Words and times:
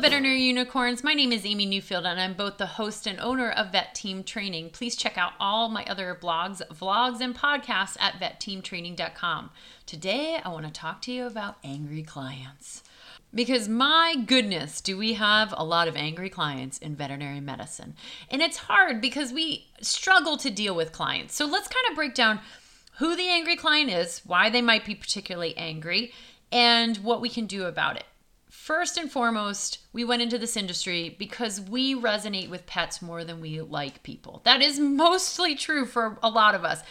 Veterinary 0.00 0.42
unicorns. 0.42 1.02
My 1.02 1.12
name 1.12 1.32
is 1.32 1.44
Amy 1.44 1.66
Newfield, 1.66 2.06
and 2.06 2.20
I'm 2.20 2.34
both 2.34 2.56
the 2.56 2.66
host 2.66 3.04
and 3.08 3.18
owner 3.18 3.50
of 3.50 3.72
Vet 3.72 3.96
Team 3.96 4.22
Training. 4.22 4.70
Please 4.70 4.94
check 4.94 5.18
out 5.18 5.32
all 5.40 5.68
my 5.68 5.84
other 5.86 6.16
blogs, 6.20 6.62
vlogs, 6.68 7.20
and 7.20 7.34
podcasts 7.34 7.96
at 7.98 8.14
vetteamtraining.com. 8.20 9.50
Today, 9.86 10.40
I 10.44 10.50
want 10.50 10.66
to 10.66 10.72
talk 10.72 11.02
to 11.02 11.12
you 11.12 11.26
about 11.26 11.56
angry 11.64 12.04
clients. 12.04 12.84
Because 13.34 13.68
my 13.68 14.14
goodness, 14.24 14.80
do 14.80 14.96
we 14.96 15.14
have 15.14 15.52
a 15.56 15.64
lot 15.64 15.88
of 15.88 15.96
angry 15.96 16.30
clients 16.30 16.78
in 16.78 16.94
veterinary 16.94 17.40
medicine? 17.40 17.96
And 18.30 18.40
it's 18.40 18.56
hard 18.56 19.00
because 19.00 19.32
we 19.32 19.66
struggle 19.80 20.36
to 20.36 20.50
deal 20.50 20.76
with 20.76 20.92
clients. 20.92 21.34
So 21.34 21.44
let's 21.44 21.66
kind 21.66 21.86
of 21.90 21.96
break 21.96 22.14
down 22.14 22.38
who 22.98 23.16
the 23.16 23.28
angry 23.28 23.56
client 23.56 23.90
is, 23.90 24.22
why 24.24 24.48
they 24.48 24.62
might 24.62 24.84
be 24.84 24.94
particularly 24.94 25.56
angry, 25.56 26.12
and 26.52 26.98
what 26.98 27.20
we 27.20 27.28
can 27.28 27.46
do 27.46 27.64
about 27.64 27.96
it. 27.96 28.04
First 28.68 28.98
and 28.98 29.10
foremost, 29.10 29.78
we 29.94 30.04
went 30.04 30.20
into 30.20 30.36
this 30.36 30.54
industry 30.54 31.16
because 31.18 31.58
we 31.58 31.94
resonate 31.94 32.50
with 32.50 32.66
pets 32.66 33.00
more 33.00 33.24
than 33.24 33.40
we 33.40 33.62
like 33.62 34.02
people. 34.02 34.42
That 34.44 34.60
is 34.60 34.78
mostly 34.78 35.54
true 35.54 35.86
for 35.86 36.18
a 36.22 36.28
lot 36.28 36.54
of 36.54 36.66
us. 36.66 36.82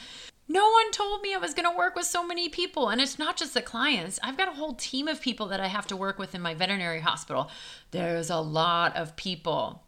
No 0.47 0.67
one 0.71 0.91
told 0.91 1.21
me 1.21 1.35
I 1.35 1.37
was 1.37 1.53
going 1.53 1.69
to 1.69 1.77
work 1.77 1.95
with 1.95 2.07
so 2.07 2.25
many 2.25 2.49
people. 2.49 2.89
And 2.89 2.99
it's 2.99 3.19
not 3.19 3.37
just 3.37 3.53
the 3.53 3.61
clients, 3.61 4.19
I've 4.23 4.37
got 4.37 4.47
a 4.47 4.55
whole 4.55 4.73
team 4.73 5.07
of 5.07 5.21
people 5.21 5.49
that 5.49 5.59
I 5.59 5.67
have 5.67 5.85
to 5.85 5.95
work 5.95 6.17
with 6.17 6.33
in 6.33 6.41
my 6.41 6.55
veterinary 6.55 6.99
hospital. 6.99 7.51
There's 7.91 8.31
a 8.31 8.39
lot 8.39 8.95
of 8.95 9.15
people. 9.15 9.83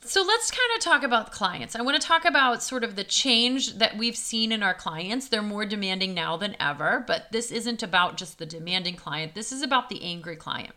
So 0.00 0.20
let's 0.20 0.50
kind 0.50 0.76
of 0.76 0.82
talk 0.82 1.04
about 1.04 1.30
clients. 1.30 1.76
I 1.76 1.82
want 1.82 2.02
to 2.02 2.04
talk 2.04 2.24
about 2.24 2.60
sort 2.60 2.82
of 2.82 2.96
the 2.96 3.04
change 3.04 3.78
that 3.78 3.96
we've 3.96 4.16
seen 4.16 4.50
in 4.50 4.64
our 4.64 4.74
clients. 4.74 5.28
They're 5.28 5.42
more 5.42 5.64
demanding 5.64 6.12
now 6.12 6.36
than 6.36 6.56
ever, 6.58 7.04
but 7.06 7.30
this 7.30 7.52
isn't 7.52 7.84
about 7.84 8.16
just 8.16 8.38
the 8.38 8.46
demanding 8.46 8.96
client. 8.96 9.36
This 9.36 9.52
is 9.52 9.62
about 9.62 9.90
the 9.90 10.02
angry 10.02 10.34
client. 10.34 10.74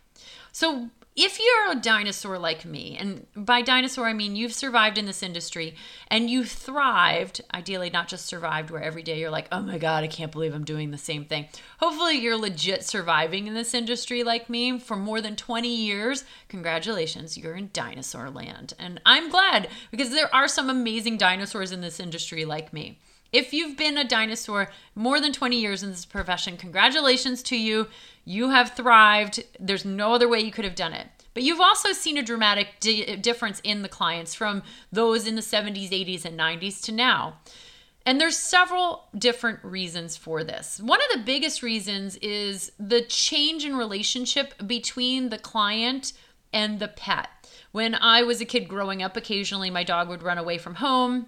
So 0.57 0.89
if 1.15 1.37
you're 1.37 1.77
a 1.77 1.79
dinosaur 1.79 2.39
like 2.39 2.65
me, 2.65 2.97
and 2.99 3.27
by 3.35 3.61
dinosaur 3.61 4.07
I 4.07 4.13
mean 4.13 4.35
you've 4.35 4.55
survived 4.55 4.97
in 4.97 5.05
this 5.05 5.21
industry 5.21 5.75
and 6.07 6.31
you 6.31 6.43
thrived, 6.43 7.41
ideally 7.53 7.91
not 7.91 8.07
just 8.07 8.25
survived 8.25 8.71
where 8.71 8.81
every 8.81 9.03
day 9.03 9.19
you're 9.19 9.29
like, 9.29 9.47
oh 9.51 9.61
my 9.61 9.77
God, 9.77 10.03
I 10.03 10.07
can't 10.07 10.31
believe 10.31 10.55
I'm 10.55 10.63
doing 10.63 10.89
the 10.89 10.97
same 10.97 11.25
thing. 11.25 11.45
Hopefully 11.79 12.15
you're 12.15 12.35
legit 12.35 12.83
surviving 12.83 13.45
in 13.45 13.53
this 13.53 13.75
industry 13.75 14.23
like 14.23 14.49
me 14.49 14.79
for 14.79 14.95
more 14.95 15.21
than 15.21 15.35
20 15.35 15.69
years. 15.69 16.23
Congratulations, 16.47 17.37
you're 17.37 17.53
in 17.53 17.69
dinosaur 17.71 18.31
land. 18.31 18.73
And 18.79 18.99
I'm 19.05 19.29
glad 19.29 19.69
because 19.91 20.09
there 20.09 20.33
are 20.33 20.47
some 20.47 20.71
amazing 20.71 21.17
dinosaurs 21.17 21.71
in 21.71 21.81
this 21.81 21.99
industry 21.99 22.45
like 22.45 22.73
me. 22.73 22.97
If 23.31 23.53
you've 23.53 23.77
been 23.77 23.97
a 23.97 24.07
dinosaur 24.07 24.69
more 24.95 25.19
than 25.19 25.33
20 25.33 25.59
years 25.59 25.83
in 25.83 25.89
this 25.89 26.05
profession, 26.05 26.57
congratulations 26.57 27.43
to 27.43 27.57
you. 27.57 27.87
You 28.23 28.49
have 28.49 28.71
thrived. 28.71 29.43
There's 29.59 29.85
no 29.85 30.13
other 30.13 30.27
way 30.27 30.39
you 30.39 30.51
could 30.51 30.65
have 30.65 30.75
done 30.75 30.93
it. 30.93 31.07
But 31.33 31.43
you've 31.43 31.61
also 31.61 31.91
seen 31.91 32.17
a 32.17 32.23
dramatic 32.23 32.79
di- 32.79 33.15
difference 33.17 33.59
in 33.63 33.81
the 33.81 33.89
clients 33.89 34.33
from 34.33 34.63
those 34.91 35.27
in 35.27 35.35
the 35.35 35.41
70s, 35.41 35.89
80s, 35.89 36.25
and 36.25 36.39
90s 36.39 36.81
to 36.83 36.91
now. 36.91 37.37
And 38.05 38.21
there's 38.21 38.37
several 38.37 39.09
different 39.17 39.63
reasons 39.63 40.15
for 40.15 40.43
this. 40.43 40.79
One 40.79 41.01
of 41.01 41.09
the 41.13 41.23
biggest 41.25 41.61
reasons 41.61 42.15
is 42.17 42.71
the 42.79 43.01
change 43.01 43.65
in 43.65 43.75
relationship 43.75 44.53
between 44.65 45.29
the 45.29 45.37
client 45.37 46.13
and 46.53 46.79
the 46.79 46.87
pet. 46.87 47.27
When 47.73 47.95
I 47.95 48.23
was 48.23 48.39
a 48.39 48.45
kid 48.45 48.69
growing 48.69 49.03
up, 49.03 49.17
occasionally 49.17 49.69
my 49.69 49.83
dog 49.83 50.07
would 50.07 50.23
run 50.23 50.37
away 50.37 50.57
from 50.57 50.75
home 50.75 51.27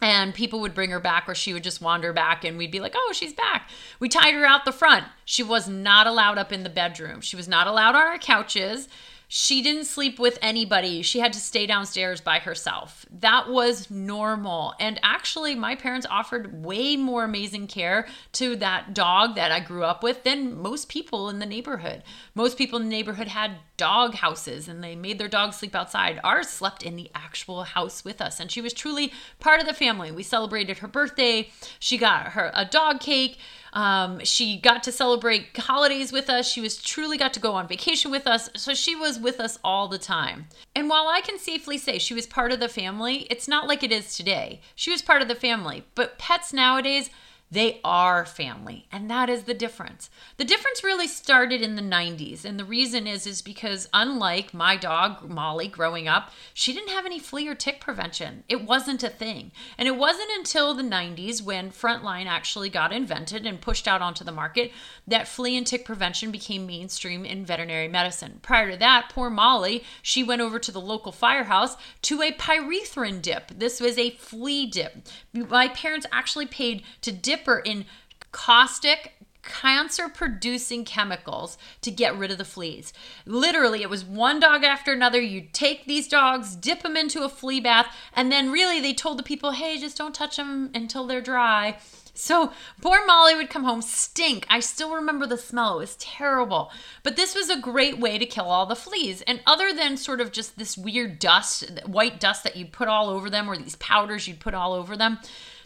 and 0.00 0.34
people 0.34 0.60
would 0.60 0.74
bring 0.74 0.90
her 0.90 1.00
back 1.00 1.28
or 1.28 1.34
she 1.34 1.52
would 1.52 1.64
just 1.64 1.80
wander 1.80 2.12
back 2.12 2.44
and 2.44 2.58
we'd 2.58 2.70
be 2.70 2.80
like 2.80 2.94
oh 2.96 3.12
she's 3.14 3.32
back. 3.32 3.70
We 4.00 4.08
tied 4.08 4.34
her 4.34 4.44
out 4.44 4.64
the 4.64 4.72
front. 4.72 5.04
She 5.24 5.42
was 5.42 5.68
not 5.68 6.06
allowed 6.06 6.38
up 6.38 6.52
in 6.52 6.62
the 6.62 6.70
bedroom. 6.70 7.20
She 7.20 7.36
was 7.36 7.48
not 7.48 7.66
allowed 7.66 7.94
on 7.94 8.02
our 8.02 8.18
couches 8.18 8.88
she 9.36 9.62
didn't 9.62 9.86
sleep 9.86 10.20
with 10.20 10.38
anybody. 10.40 11.02
She 11.02 11.18
had 11.18 11.32
to 11.32 11.40
stay 11.40 11.66
downstairs 11.66 12.20
by 12.20 12.38
herself. 12.38 13.04
That 13.10 13.50
was 13.50 13.90
normal. 13.90 14.74
And 14.78 15.00
actually, 15.02 15.56
my 15.56 15.74
parents 15.74 16.06
offered 16.08 16.64
way 16.64 16.96
more 16.96 17.24
amazing 17.24 17.66
care 17.66 18.06
to 18.34 18.54
that 18.54 18.94
dog 18.94 19.34
that 19.34 19.50
I 19.50 19.58
grew 19.58 19.82
up 19.82 20.04
with 20.04 20.22
than 20.22 20.56
most 20.56 20.88
people 20.88 21.28
in 21.28 21.40
the 21.40 21.46
neighborhood. 21.46 22.04
Most 22.36 22.56
people 22.56 22.78
in 22.78 22.84
the 22.84 22.96
neighborhood 22.96 23.26
had 23.26 23.56
dog 23.76 24.14
houses 24.14 24.68
and 24.68 24.84
they 24.84 24.94
made 24.94 25.18
their 25.18 25.26
dogs 25.26 25.56
sleep 25.56 25.74
outside. 25.74 26.20
Ours 26.22 26.48
slept 26.48 26.84
in 26.84 26.94
the 26.94 27.10
actual 27.12 27.64
house 27.64 28.04
with 28.04 28.20
us, 28.20 28.38
and 28.38 28.52
she 28.52 28.60
was 28.60 28.72
truly 28.72 29.12
part 29.40 29.60
of 29.60 29.66
the 29.66 29.74
family. 29.74 30.12
We 30.12 30.22
celebrated 30.22 30.78
her 30.78 30.86
birthday. 30.86 31.50
She 31.80 31.98
got 31.98 32.28
her 32.34 32.52
a 32.54 32.64
dog 32.64 33.00
cake. 33.00 33.38
Um, 33.74 34.20
she 34.24 34.56
got 34.56 34.82
to 34.84 34.92
celebrate 34.92 35.56
holidays 35.56 36.12
with 36.12 36.30
us. 36.30 36.48
She 36.48 36.60
was 36.60 36.78
truly 36.78 37.18
got 37.18 37.34
to 37.34 37.40
go 37.40 37.52
on 37.52 37.68
vacation 37.68 38.10
with 38.10 38.26
us. 38.26 38.48
So 38.56 38.72
she 38.72 38.94
was 38.94 39.18
with 39.18 39.40
us 39.40 39.58
all 39.62 39.88
the 39.88 39.98
time. 39.98 40.46
And 40.74 40.88
while 40.88 41.08
I 41.08 41.20
can 41.20 41.38
safely 41.38 41.76
say 41.76 41.98
she 41.98 42.14
was 42.14 42.26
part 42.26 42.52
of 42.52 42.60
the 42.60 42.68
family, 42.68 43.26
it's 43.30 43.48
not 43.48 43.66
like 43.66 43.82
it 43.82 43.92
is 43.92 44.16
today. 44.16 44.60
She 44.76 44.90
was 44.90 45.02
part 45.02 45.22
of 45.22 45.28
the 45.28 45.34
family. 45.34 45.84
But 45.96 46.18
pets 46.18 46.52
nowadays, 46.52 47.10
they 47.54 47.80
are 47.84 48.26
family, 48.26 48.88
and 48.90 49.08
that 49.08 49.30
is 49.30 49.44
the 49.44 49.54
difference. 49.54 50.10
The 50.38 50.44
difference 50.44 50.82
really 50.82 51.06
started 51.06 51.62
in 51.62 51.76
the 51.76 51.82
90s, 51.82 52.44
and 52.44 52.58
the 52.58 52.64
reason 52.64 53.06
is 53.06 53.28
is 53.28 53.42
because 53.42 53.88
unlike 53.94 54.52
my 54.52 54.76
dog 54.76 55.30
Molly 55.30 55.68
growing 55.68 56.08
up, 56.08 56.32
she 56.52 56.72
didn't 56.72 56.88
have 56.88 57.06
any 57.06 57.20
flea 57.20 57.46
or 57.46 57.54
tick 57.54 57.80
prevention. 57.80 58.42
It 58.48 58.64
wasn't 58.64 59.04
a 59.04 59.08
thing. 59.08 59.52
And 59.78 59.86
it 59.86 59.96
wasn't 59.96 60.30
until 60.36 60.74
the 60.74 60.82
90s 60.82 61.42
when 61.42 61.70
Frontline 61.70 62.26
actually 62.26 62.70
got 62.70 62.92
invented 62.92 63.46
and 63.46 63.60
pushed 63.60 63.86
out 63.86 64.02
onto 64.02 64.24
the 64.24 64.32
market 64.32 64.72
that 65.06 65.28
flea 65.28 65.56
and 65.56 65.64
tick 65.64 65.84
prevention 65.84 66.32
became 66.32 66.66
mainstream 66.66 67.24
in 67.24 67.46
veterinary 67.46 67.86
medicine. 67.86 68.40
Prior 68.42 68.72
to 68.72 68.76
that, 68.78 69.10
poor 69.10 69.30
Molly, 69.30 69.84
she 70.02 70.24
went 70.24 70.42
over 70.42 70.58
to 70.58 70.72
the 70.72 70.80
local 70.80 71.12
firehouse 71.12 71.76
to 72.02 72.20
a 72.20 72.32
pyrethrin 72.32 73.22
dip. 73.22 73.52
This 73.56 73.80
was 73.80 73.96
a 73.96 74.10
flea 74.10 74.66
dip. 74.66 75.06
My 75.32 75.68
parents 75.68 76.06
actually 76.10 76.46
paid 76.46 76.82
to 77.02 77.12
dip 77.12 77.43
in 77.48 77.86
caustic 78.32 79.12
cancer 79.42 80.08
producing 80.08 80.84
chemicals 80.84 81.58
to 81.82 81.90
get 81.90 82.16
rid 82.16 82.30
of 82.30 82.38
the 82.38 82.44
fleas. 82.44 82.92
Literally, 83.26 83.82
it 83.82 83.90
was 83.90 84.04
one 84.04 84.40
dog 84.40 84.64
after 84.64 84.92
another. 84.92 85.20
You'd 85.20 85.52
take 85.52 85.84
these 85.84 86.08
dogs, 86.08 86.56
dip 86.56 86.82
them 86.82 86.96
into 86.96 87.24
a 87.24 87.28
flea 87.28 87.60
bath, 87.60 87.94
and 88.14 88.32
then 88.32 88.50
really 88.50 88.80
they 88.80 88.94
told 88.94 89.18
the 89.18 89.22
people, 89.22 89.52
hey, 89.52 89.78
just 89.78 89.98
don't 89.98 90.14
touch 90.14 90.36
them 90.36 90.70
until 90.74 91.06
they're 91.06 91.20
dry. 91.20 91.76
So 92.16 92.52
poor 92.80 93.04
Molly 93.06 93.34
would 93.34 93.50
come 93.50 93.64
home 93.64 93.82
stink. 93.82 94.46
I 94.48 94.60
still 94.60 94.94
remember 94.94 95.26
the 95.26 95.36
smell. 95.36 95.78
It 95.78 95.80
was 95.80 95.96
terrible. 95.96 96.70
But 97.02 97.16
this 97.16 97.34
was 97.34 97.50
a 97.50 97.60
great 97.60 97.98
way 97.98 98.18
to 98.18 98.26
kill 98.26 98.44
all 98.44 98.66
the 98.66 98.76
fleas. 98.76 99.20
And 99.22 99.40
other 99.46 99.74
than 99.74 99.96
sort 99.96 100.20
of 100.20 100.30
just 100.30 100.56
this 100.56 100.78
weird 100.78 101.18
dust, 101.18 101.80
white 101.86 102.20
dust 102.20 102.44
that 102.44 102.56
you'd 102.56 102.72
put 102.72 102.86
all 102.86 103.08
over 103.10 103.28
them, 103.28 103.50
or 103.50 103.56
these 103.56 103.76
powders 103.76 104.28
you'd 104.28 104.38
put 104.38 104.54
all 104.54 104.74
over 104.74 104.96
them, 104.96 105.18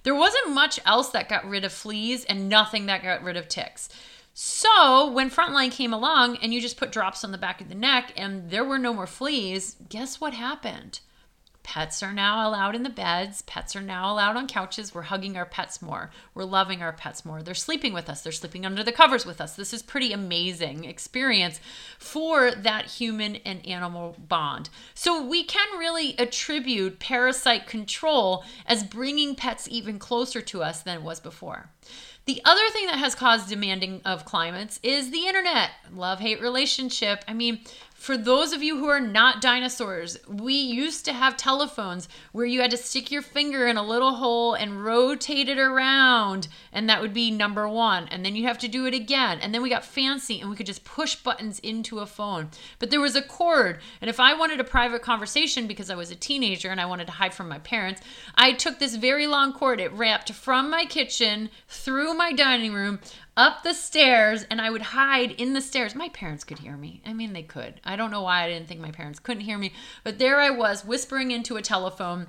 there 0.02 0.14
wasn't 0.14 0.54
much 0.54 0.80
else 0.84 1.10
that 1.10 1.28
got 1.28 1.48
rid 1.48 1.64
of 1.64 1.72
fleas 1.72 2.24
and 2.24 2.48
nothing 2.48 2.86
that 2.86 3.02
got 3.02 3.22
rid 3.22 3.36
of 3.36 3.48
ticks. 3.48 3.88
So 4.34 5.10
when 5.10 5.30
Frontline 5.30 5.72
came 5.72 5.92
along 5.92 6.36
and 6.36 6.54
you 6.54 6.60
just 6.60 6.76
put 6.76 6.92
drops 6.92 7.24
on 7.24 7.32
the 7.32 7.38
back 7.38 7.60
of 7.60 7.68
the 7.68 7.74
neck 7.74 8.12
and 8.16 8.50
there 8.50 8.64
were 8.64 8.78
no 8.78 8.94
more 8.94 9.06
fleas, 9.06 9.76
guess 9.88 10.20
what 10.20 10.32
happened? 10.32 11.00
Pets 11.68 12.02
are 12.02 12.14
now 12.14 12.48
allowed 12.48 12.74
in 12.74 12.82
the 12.82 12.88
beds. 12.88 13.42
Pets 13.42 13.76
are 13.76 13.82
now 13.82 14.10
allowed 14.10 14.38
on 14.38 14.48
couches. 14.48 14.94
We're 14.94 15.02
hugging 15.02 15.36
our 15.36 15.44
pets 15.44 15.82
more. 15.82 16.10
We're 16.32 16.44
loving 16.44 16.80
our 16.80 16.94
pets 16.94 17.26
more. 17.26 17.42
They're 17.42 17.52
sleeping 17.52 17.92
with 17.92 18.08
us. 18.08 18.22
They're 18.22 18.32
sleeping 18.32 18.64
under 18.64 18.82
the 18.82 18.90
covers 18.90 19.26
with 19.26 19.38
us. 19.38 19.54
This 19.54 19.74
is 19.74 19.82
pretty 19.82 20.10
amazing 20.10 20.86
experience 20.86 21.60
for 21.98 22.52
that 22.52 22.86
human 22.86 23.36
and 23.36 23.66
animal 23.66 24.16
bond. 24.18 24.70
So 24.94 25.22
we 25.22 25.44
can 25.44 25.78
really 25.78 26.16
attribute 26.16 27.00
parasite 27.00 27.66
control 27.66 28.44
as 28.64 28.82
bringing 28.82 29.34
pets 29.34 29.68
even 29.70 29.98
closer 29.98 30.40
to 30.40 30.62
us 30.62 30.80
than 30.80 30.96
it 30.96 31.02
was 31.02 31.20
before. 31.20 31.68
The 32.28 32.42
other 32.44 32.68
thing 32.72 32.84
that 32.88 32.98
has 32.98 33.14
caused 33.14 33.48
demanding 33.48 34.02
of 34.04 34.26
climates 34.26 34.78
is 34.82 35.10
the 35.10 35.26
internet. 35.26 35.70
Love 35.90 36.20
hate 36.20 36.42
relationship. 36.42 37.24
I 37.26 37.32
mean, 37.32 37.60
for 37.98 38.16
those 38.16 38.52
of 38.52 38.62
you 38.62 38.78
who 38.78 38.86
are 38.86 39.00
not 39.00 39.40
dinosaurs, 39.40 40.18
we 40.28 40.54
used 40.54 41.04
to 41.04 41.12
have 41.12 41.36
telephones 41.36 42.08
where 42.30 42.46
you 42.46 42.60
had 42.60 42.70
to 42.70 42.76
stick 42.76 43.10
your 43.10 43.22
finger 43.22 43.66
in 43.66 43.76
a 43.76 43.82
little 43.82 44.14
hole 44.14 44.54
and 44.54 44.84
rotate 44.84 45.48
it 45.48 45.58
around, 45.58 46.46
and 46.72 46.88
that 46.88 47.02
would 47.02 47.12
be 47.12 47.32
number 47.32 47.68
one. 47.68 48.06
And 48.08 48.24
then 48.24 48.36
you 48.36 48.44
have 48.46 48.58
to 48.58 48.68
do 48.68 48.86
it 48.86 48.94
again. 48.94 49.40
And 49.42 49.52
then 49.52 49.62
we 49.62 49.68
got 49.68 49.84
fancy 49.84 50.40
and 50.40 50.48
we 50.48 50.54
could 50.54 50.64
just 50.64 50.84
push 50.84 51.16
buttons 51.16 51.58
into 51.58 51.98
a 51.98 52.06
phone. 52.06 52.50
But 52.78 52.90
there 52.90 53.00
was 53.00 53.16
a 53.16 53.20
cord, 53.20 53.80
and 54.00 54.08
if 54.08 54.20
I 54.20 54.32
wanted 54.32 54.60
a 54.60 54.64
private 54.64 55.02
conversation 55.02 55.66
because 55.66 55.90
I 55.90 55.96
was 55.96 56.12
a 56.12 56.16
teenager 56.16 56.70
and 56.70 56.80
I 56.80 56.86
wanted 56.86 57.08
to 57.08 57.14
hide 57.14 57.34
from 57.34 57.48
my 57.48 57.58
parents, 57.58 58.00
I 58.36 58.52
took 58.52 58.78
this 58.78 58.94
very 58.94 59.26
long 59.26 59.52
cord. 59.52 59.80
It 59.80 59.92
wrapped 59.92 60.30
from 60.32 60.70
my 60.70 60.84
kitchen 60.84 61.50
through 61.66 62.14
my 62.14 62.32
dining 62.32 62.72
room 62.72 63.00
up 63.38 63.62
the 63.62 63.72
stairs 63.72 64.44
and 64.50 64.60
I 64.60 64.68
would 64.68 64.82
hide 64.82 65.30
in 65.30 65.54
the 65.54 65.60
stairs. 65.60 65.94
My 65.94 66.08
parents 66.08 66.42
could 66.42 66.58
hear 66.58 66.76
me. 66.76 67.00
I 67.06 67.12
mean, 67.12 67.32
they 67.32 67.44
could. 67.44 67.80
I 67.84 67.94
don't 67.94 68.10
know 68.10 68.22
why 68.22 68.42
I 68.42 68.48
didn't 68.48 68.66
think 68.66 68.80
my 68.80 68.90
parents 68.90 69.20
couldn't 69.20 69.44
hear 69.44 69.56
me, 69.56 69.72
but 70.02 70.18
there 70.18 70.40
I 70.40 70.50
was 70.50 70.84
whispering 70.84 71.30
into 71.30 71.56
a 71.56 71.62
telephone 71.62 72.26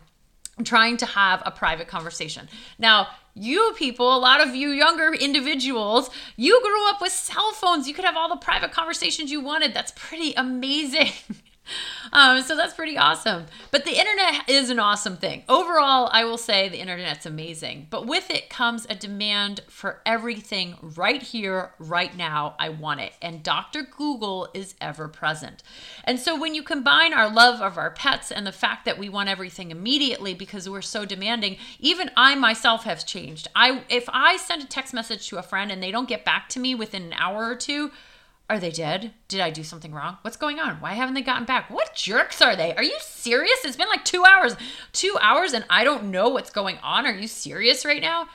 trying 0.63 0.97
to 0.97 1.05
have 1.05 1.41
a 1.45 1.51
private 1.51 1.87
conversation. 1.87 2.47
Now, 2.77 3.07
you 3.33 3.73
people, 3.75 4.15
a 4.15 4.19
lot 4.19 4.45
of 4.45 4.53
you 4.53 4.69
younger 4.69 5.13
individuals, 5.13 6.09
you 6.35 6.61
grew 6.61 6.89
up 6.89 7.01
with 7.01 7.11
cell 7.11 7.53
phones. 7.53 7.87
You 7.87 7.93
could 7.93 8.05
have 8.05 8.17
all 8.17 8.29
the 8.29 8.35
private 8.35 8.71
conversations 8.71 9.31
you 9.31 9.41
wanted. 9.41 9.73
That's 9.73 9.93
pretty 9.95 10.33
amazing. 10.33 11.11
Um, 12.11 12.41
so 12.41 12.55
that's 12.55 12.73
pretty 12.73 12.97
awesome. 12.97 13.45
But 13.69 13.85
the 13.85 13.99
internet 13.99 14.49
is 14.49 14.71
an 14.71 14.79
awesome 14.79 15.17
thing. 15.17 15.43
Overall, 15.47 16.09
I 16.11 16.23
will 16.23 16.39
say 16.39 16.67
the 16.67 16.79
internet's 16.79 17.27
amazing. 17.27 17.85
But 17.91 18.07
with 18.07 18.31
it 18.31 18.49
comes 18.49 18.87
a 18.89 18.95
demand 18.95 19.61
for 19.67 20.01
everything 20.07 20.75
right 20.81 21.21
here, 21.21 21.71
right 21.77 22.15
now. 22.17 22.55
I 22.57 22.69
want 22.69 23.01
it. 23.01 23.13
And 23.21 23.43
Dr. 23.43 23.83
Google 23.83 24.49
is 24.55 24.73
ever 24.81 25.07
present. 25.07 25.61
And 26.03 26.19
so 26.19 26.39
when 26.39 26.55
you 26.55 26.63
combine 26.63 27.13
our 27.13 27.29
love 27.29 27.61
of 27.61 27.77
our 27.77 27.91
pets 27.91 28.31
and 28.31 28.47
the 28.47 28.51
fact 28.51 28.85
that 28.85 28.97
we 28.97 29.07
want 29.07 29.29
everything 29.29 29.69
immediately 29.69 30.33
because 30.33 30.67
we're 30.67 30.81
so 30.81 31.05
demanding, 31.05 31.57
even 31.79 32.09
I 32.17 32.33
myself 32.33 32.85
have 32.85 33.05
changed. 33.05 33.47
I 33.55 33.83
if 33.89 34.05
I 34.11 34.37
send 34.37 34.63
a 34.63 34.67
text 34.67 34.93
message 34.93 35.27
to 35.29 35.37
a 35.37 35.43
friend 35.43 35.71
and 35.71 35.83
they 35.83 35.91
don't 35.91 36.09
get 36.09 36.25
back 36.25 36.49
to 36.49 36.59
me 36.59 36.73
within 36.73 37.03
an 37.03 37.13
hour 37.13 37.45
or 37.45 37.55
two, 37.55 37.91
are 38.49 38.59
they 38.59 38.71
dead? 38.71 39.13
Did 39.27 39.41
I 39.41 39.51
do 39.51 39.63
something 39.63 39.93
wrong? 39.93 40.17
What's 40.23 40.35
going 40.35 40.59
on? 40.59 40.77
Why 40.77 40.93
haven't 40.93 41.13
they 41.13 41.21
gotten 41.21 41.45
back? 41.45 41.69
What 41.69 41.93
jerks 41.93 42.41
are 42.41 42.55
they? 42.55 42.73
Are 42.75 42.83
you 42.83 42.97
serious? 42.99 43.63
It's 43.63 43.77
been 43.77 43.87
like 43.87 44.03
two 44.03 44.25
hours. 44.25 44.55
Two 44.91 45.17
hours 45.21 45.53
and 45.53 45.65
I 45.69 45.83
don't 45.83 46.11
know 46.11 46.29
what's 46.29 46.49
going 46.49 46.77
on. 46.81 47.05
Are 47.05 47.13
you 47.13 47.27
serious 47.27 47.85
right 47.85 48.01
now? 48.01 48.27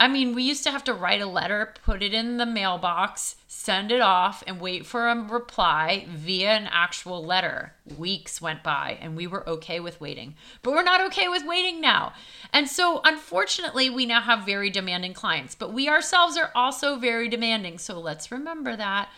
I 0.00 0.08
mean, 0.08 0.34
we 0.34 0.42
used 0.42 0.64
to 0.64 0.72
have 0.72 0.82
to 0.84 0.94
write 0.94 1.20
a 1.20 1.26
letter, 1.26 1.74
put 1.84 2.02
it 2.02 2.12
in 2.12 2.36
the 2.36 2.44
mailbox, 2.44 3.36
send 3.46 3.92
it 3.92 4.00
off, 4.00 4.42
and 4.48 4.60
wait 4.60 4.84
for 4.84 5.08
a 5.08 5.14
reply 5.14 6.06
via 6.08 6.50
an 6.50 6.68
actual 6.72 7.24
letter. 7.24 7.74
Weeks 7.96 8.42
went 8.42 8.64
by, 8.64 8.98
and 9.00 9.16
we 9.16 9.28
were 9.28 9.48
okay 9.48 9.78
with 9.78 10.00
waiting. 10.00 10.34
But 10.62 10.72
we're 10.72 10.82
not 10.82 11.02
okay 11.02 11.28
with 11.28 11.46
waiting 11.46 11.80
now. 11.80 12.14
And 12.52 12.68
so, 12.68 13.00
unfortunately, 13.04 13.90
we 13.90 14.04
now 14.04 14.22
have 14.22 14.44
very 14.44 14.70
demanding 14.70 15.14
clients, 15.14 15.54
but 15.54 15.72
we 15.72 15.88
ourselves 15.88 16.36
are 16.36 16.50
also 16.52 16.96
very 16.96 17.28
demanding. 17.28 17.78
So, 17.78 18.00
let's 18.00 18.32
remember 18.32 18.74
that. 18.74 19.08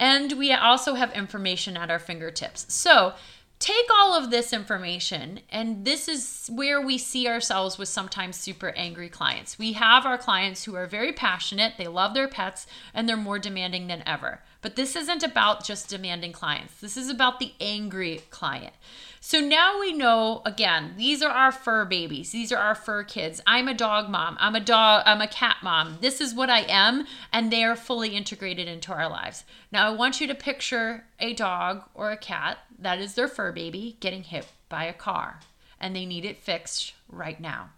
And 0.00 0.32
we 0.32 0.50
also 0.50 0.94
have 0.94 1.12
information 1.12 1.76
at 1.76 1.90
our 1.90 1.98
fingertips. 1.98 2.64
So, 2.72 3.12
take 3.58 3.86
all 3.92 4.14
of 4.14 4.30
this 4.30 4.50
information, 4.50 5.40
and 5.50 5.84
this 5.84 6.08
is 6.08 6.48
where 6.50 6.80
we 6.80 6.96
see 6.96 7.28
ourselves 7.28 7.76
with 7.76 7.90
sometimes 7.90 8.36
super 8.36 8.70
angry 8.70 9.10
clients. 9.10 9.58
We 9.58 9.74
have 9.74 10.06
our 10.06 10.16
clients 10.16 10.64
who 10.64 10.74
are 10.74 10.86
very 10.86 11.12
passionate, 11.12 11.74
they 11.76 11.86
love 11.86 12.14
their 12.14 12.28
pets, 12.28 12.66
and 12.94 13.06
they're 13.06 13.18
more 13.18 13.38
demanding 13.38 13.88
than 13.88 14.02
ever. 14.06 14.40
But 14.62 14.76
this 14.76 14.94
isn't 14.94 15.22
about 15.22 15.64
just 15.64 15.88
demanding 15.88 16.32
clients, 16.32 16.74
this 16.80 16.96
is 16.96 17.08
about 17.08 17.38
the 17.40 17.52
angry 17.60 18.22
client. 18.30 18.74
So 19.22 19.38
now 19.38 19.78
we 19.78 19.92
know 19.92 20.40
again, 20.46 20.94
these 20.96 21.22
are 21.22 21.30
our 21.30 21.52
fur 21.52 21.84
babies. 21.84 22.30
These 22.32 22.52
are 22.52 22.58
our 22.58 22.74
fur 22.74 23.04
kids. 23.04 23.40
I'm 23.46 23.68
a 23.68 23.74
dog 23.74 24.08
mom. 24.08 24.36
I'm 24.40 24.54
a 24.54 24.60
dog 24.60 25.02
I'm 25.04 25.20
a 25.20 25.28
cat 25.28 25.58
mom. 25.62 25.98
This 26.00 26.20
is 26.22 26.34
what 26.34 26.48
I 26.48 26.60
am 26.60 27.06
and 27.32 27.50
they 27.52 27.62
are 27.62 27.76
fully 27.76 28.16
integrated 28.16 28.66
into 28.66 28.92
our 28.92 29.08
lives. 29.08 29.44
Now 29.70 29.86
I 29.88 29.94
want 29.94 30.20
you 30.20 30.26
to 30.26 30.34
picture 30.34 31.04
a 31.18 31.34
dog 31.34 31.84
or 31.94 32.10
a 32.10 32.16
cat 32.16 32.58
that 32.78 32.98
is 32.98 33.14
their 33.14 33.28
fur 33.28 33.52
baby 33.52 33.96
getting 34.00 34.22
hit 34.22 34.46
by 34.70 34.84
a 34.84 34.94
car 34.94 35.40
and 35.78 35.94
they 35.94 36.06
need 36.06 36.24
it 36.24 36.42
fixed 36.42 36.94
right 37.08 37.40
now. 37.40 37.70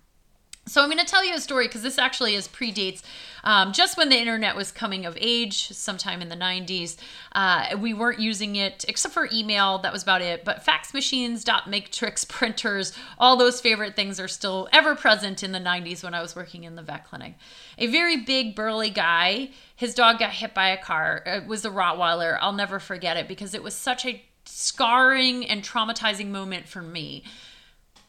So 0.64 0.80
I'm 0.80 0.88
going 0.88 0.98
to 0.98 1.04
tell 1.04 1.24
you 1.24 1.34
a 1.34 1.40
story 1.40 1.66
because 1.66 1.82
this 1.82 1.98
actually 1.98 2.36
is 2.36 2.46
predates 2.46 3.02
um, 3.42 3.72
just 3.72 3.96
when 3.96 4.08
the 4.10 4.16
internet 4.16 4.54
was 4.54 4.70
coming 4.70 5.04
of 5.04 5.18
age, 5.20 5.68
sometime 5.72 6.22
in 6.22 6.28
the 6.28 6.36
90s. 6.36 6.96
Uh, 7.32 7.76
we 7.78 7.92
weren't 7.92 8.20
using 8.20 8.54
it 8.54 8.84
except 8.86 9.12
for 9.12 9.28
email. 9.32 9.78
That 9.78 9.92
was 9.92 10.04
about 10.04 10.22
it. 10.22 10.44
But 10.44 10.62
fax 10.62 10.94
machines, 10.94 11.42
dot 11.42 11.68
matrix 11.68 12.24
printers, 12.28 12.92
all 13.18 13.36
those 13.36 13.60
favorite 13.60 13.96
things 13.96 14.20
are 14.20 14.28
still 14.28 14.68
ever 14.72 14.94
present 14.94 15.42
in 15.42 15.50
the 15.50 15.58
90s 15.58 16.04
when 16.04 16.14
I 16.14 16.22
was 16.22 16.36
working 16.36 16.62
in 16.62 16.76
the 16.76 16.82
vet 16.82 17.08
clinic. 17.08 17.34
A 17.78 17.88
very 17.88 18.18
big 18.18 18.54
burly 18.54 18.90
guy. 18.90 19.50
His 19.74 19.94
dog 19.94 20.20
got 20.20 20.30
hit 20.30 20.54
by 20.54 20.68
a 20.68 20.80
car. 20.80 21.24
It 21.26 21.48
was 21.48 21.64
a 21.64 21.70
Rottweiler. 21.70 22.38
I'll 22.40 22.52
never 22.52 22.78
forget 22.78 23.16
it 23.16 23.26
because 23.26 23.54
it 23.54 23.64
was 23.64 23.74
such 23.74 24.06
a 24.06 24.22
scarring 24.44 25.44
and 25.44 25.64
traumatizing 25.64 26.28
moment 26.28 26.68
for 26.68 26.82
me 26.82 27.24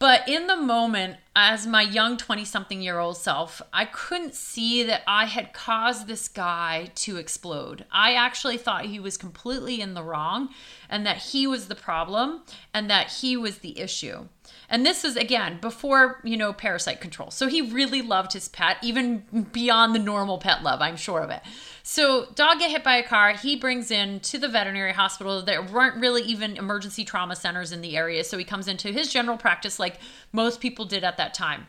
but 0.04 0.28
in 0.28 0.48
the 0.48 0.58
moment, 0.58 1.16
as 1.34 1.66
my 1.66 1.82
young 1.82 2.18
20 2.18 2.44
something 2.44 2.82
year 2.82 3.00
old 3.00 3.16
self, 3.16 3.62
I 3.72 3.86
couldn't 3.86 4.36
see 4.36 4.84
that 4.84 5.02
I 5.08 5.28
had 5.28 5.54
caused 5.54 6.08
this 6.08 6.28
guy 6.28 6.92
to 6.96 7.16
explode. 7.16 7.86
I 7.90 8.14
actually 8.14 8.58
thought 8.58 8.88
he 8.88 9.00
was 9.00 9.16
completely 9.16 9.80
in 9.80 9.94
the 9.94 10.04
wrong 10.04 10.50
and 10.90 11.06
that 11.06 11.20
he 11.20 11.48
was 11.48 11.70
the 11.70 11.76
problem 11.76 12.42
and 12.74 12.90
that 12.90 13.14
he 13.14 13.38
was 13.38 13.60
the 13.60 13.80
issue. 13.80 14.28
And 14.74 14.84
this 14.84 15.06
is 15.06 15.16
again 15.16 15.60
before, 15.62 16.20
you 16.24 16.36
know, 16.36 16.52
parasite 16.52 17.00
control. 17.00 17.30
So 17.30 17.46
he 17.46 17.62
really 17.62 18.02
loved 18.02 18.34
his 18.34 18.48
pet, 18.48 18.78
even 18.82 19.48
beyond 19.52 19.94
the 19.94 20.00
normal 20.00 20.40
pet 20.40 20.64
love, 20.64 20.82
I'm 20.82 20.98
sure 20.98 21.20
of 21.20 21.30
it. 21.30 21.44
So 21.84 22.26
dog 22.34 22.58
get 22.58 22.72
hit 22.72 22.84
by 22.84 22.96
a 22.96 23.04
car. 23.04 23.34
He 23.34 23.56
brings 23.56 23.92
in 23.92 24.20
to 24.22 24.40
the 24.40 24.48
veterinary 24.48 24.94
hospital. 24.94 25.44
There 25.44 25.62
weren't 25.62 26.02
really 26.02 26.24
even 26.24 26.58
emergency 26.58 27.06
trauma 27.06 27.36
centers 27.36 27.72
in 27.72 27.82
the 27.82 27.96
area. 27.96 28.24
So 28.24 28.36
he 28.36 28.44
comes 28.44 28.68
into 28.68 28.88
his 28.88 29.14
general 29.14 29.38
practice 29.38 29.78
like 29.78 30.00
most 30.32 30.60
people 30.60 30.86
did 30.86 31.04
at 31.04 31.18
that 31.18 31.36
time. 31.36 31.68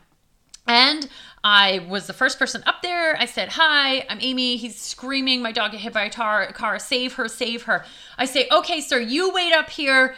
And 0.66 1.06
I 1.44 1.86
was 1.90 2.06
the 2.06 2.14
first 2.14 2.38
person 2.38 2.62
up 2.64 2.80
there. 2.80 3.20
I 3.20 3.26
said, 3.26 3.50
Hi, 3.50 4.06
I'm 4.08 4.18
Amy. 4.22 4.56
He's 4.56 4.80
screaming. 4.80 5.42
My 5.42 5.52
dog 5.52 5.72
got 5.72 5.80
hit 5.82 5.92
by 5.92 6.04
a 6.04 6.10
tar- 6.10 6.50
car. 6.52 6.78
Save 6.78 7.12
her, 7.14 7.28
save 7.28 7.64
her. 7.64 7.84
I 8.16 8.24
say, 8.24 8.48
Okay, 8.50 8.80
sir, 8.80 8.98
you 8.98 9.30
wait 9.30 9.52
up 9.52 9.68
here 9.68 10.14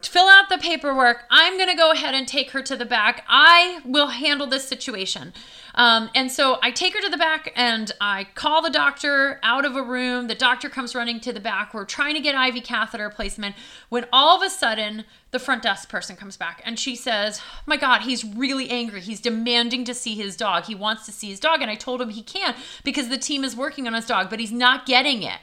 fill 0.00 0.28
out 0.28 0.48
the 0.48 0.58
paperwork. 0.58 1.24
I'm 1.30 1.56
going 1.56 1.68
to 1.68 1.76
go 1.76 1.92
ahead 1.92 2.14
and 2.14 2.26
take 2.26 2.50
her 2.52 2.62
to 2.62 2.76
the 2.76 2.86
back. 2.86 3.24
I 3.28 3.80
will 3.84 4.08
handle 4.08 4.46
this 4.46 4.66
situation. 4.66 5.32
Um, 5.74 6.08
and 6.14 6.30
so 6.30 6.58
I 6.62 6.70
take 6.70 6.94
her 6.94 7.00
to 7.00 7.08
the 7.08 7.16
back 7.16 7.52
and 7.56 7.90
I 8.00 8.28
call 8.34 8.62
the 8.62 8.70
doctor 8.70 9.40
out 9.42 9.64
of 9.64 9.74
a 9.74 9.82
room. 9.82 10.28
The 10.28 10.34
doctor 10.34 10.68
comes 10.68 10.94
running 10.94 11.20
to 11.20 11.32
the 11.32 11.40
back. 11.40 11.74
We're 11.74 11.84
trying 11.84 12.14
to 12.14 12.20
get 12.20 12.34
IV 12.34 12.62
catheter 12.62 13.10
placement 13.10 13.56
when 13.88 14.06
all 14.12 14.36
of 14.36 14.42
a 14.42 14.50
sudden 14.50 15.04
the 15.32 15.40
front 15.40 15.64
desk 15.64 15.88
person 15.88 16.14
comes 16.14 16.36
back 16.36 16.62
and 16.64 16.78
she 16.78 16.94
says, 16.94 17.40
My 17.66 17.76
God, 17.76 18.02
he's 18.02 18.24
really 18.24 18.70
angry. 18.70 19.00
He's 19.00 19.20
demanding 19.20 19.84
to 19.84 19.94
see 19.94 20.14
his 20.14 20.36
dog. 20.36 20.64
He 20.64 20.76
wants 20.76 21.06
to 21.06 21.12
see 21.12 21.28
his 21.28 21.40
dog. 21.40 21.60
And 21.60 21.70
I 21.70 21.74
told 21.74 22.00
him 22.00 22.10
he 22.10 22.22
can't 22.22 22.56
because 22.84 23.08
the 23.08 23.18
team 23.18 23.42
is 23.42 23.56
working 23.56 23.88
on 23.88 23.94
his 23.94 24.06
dog, 24.06 24.30
but 24.30 24.38
he's 24.38 24.52
not 24.52 24.86
getting 24.86 25.24
it 25.24 25.40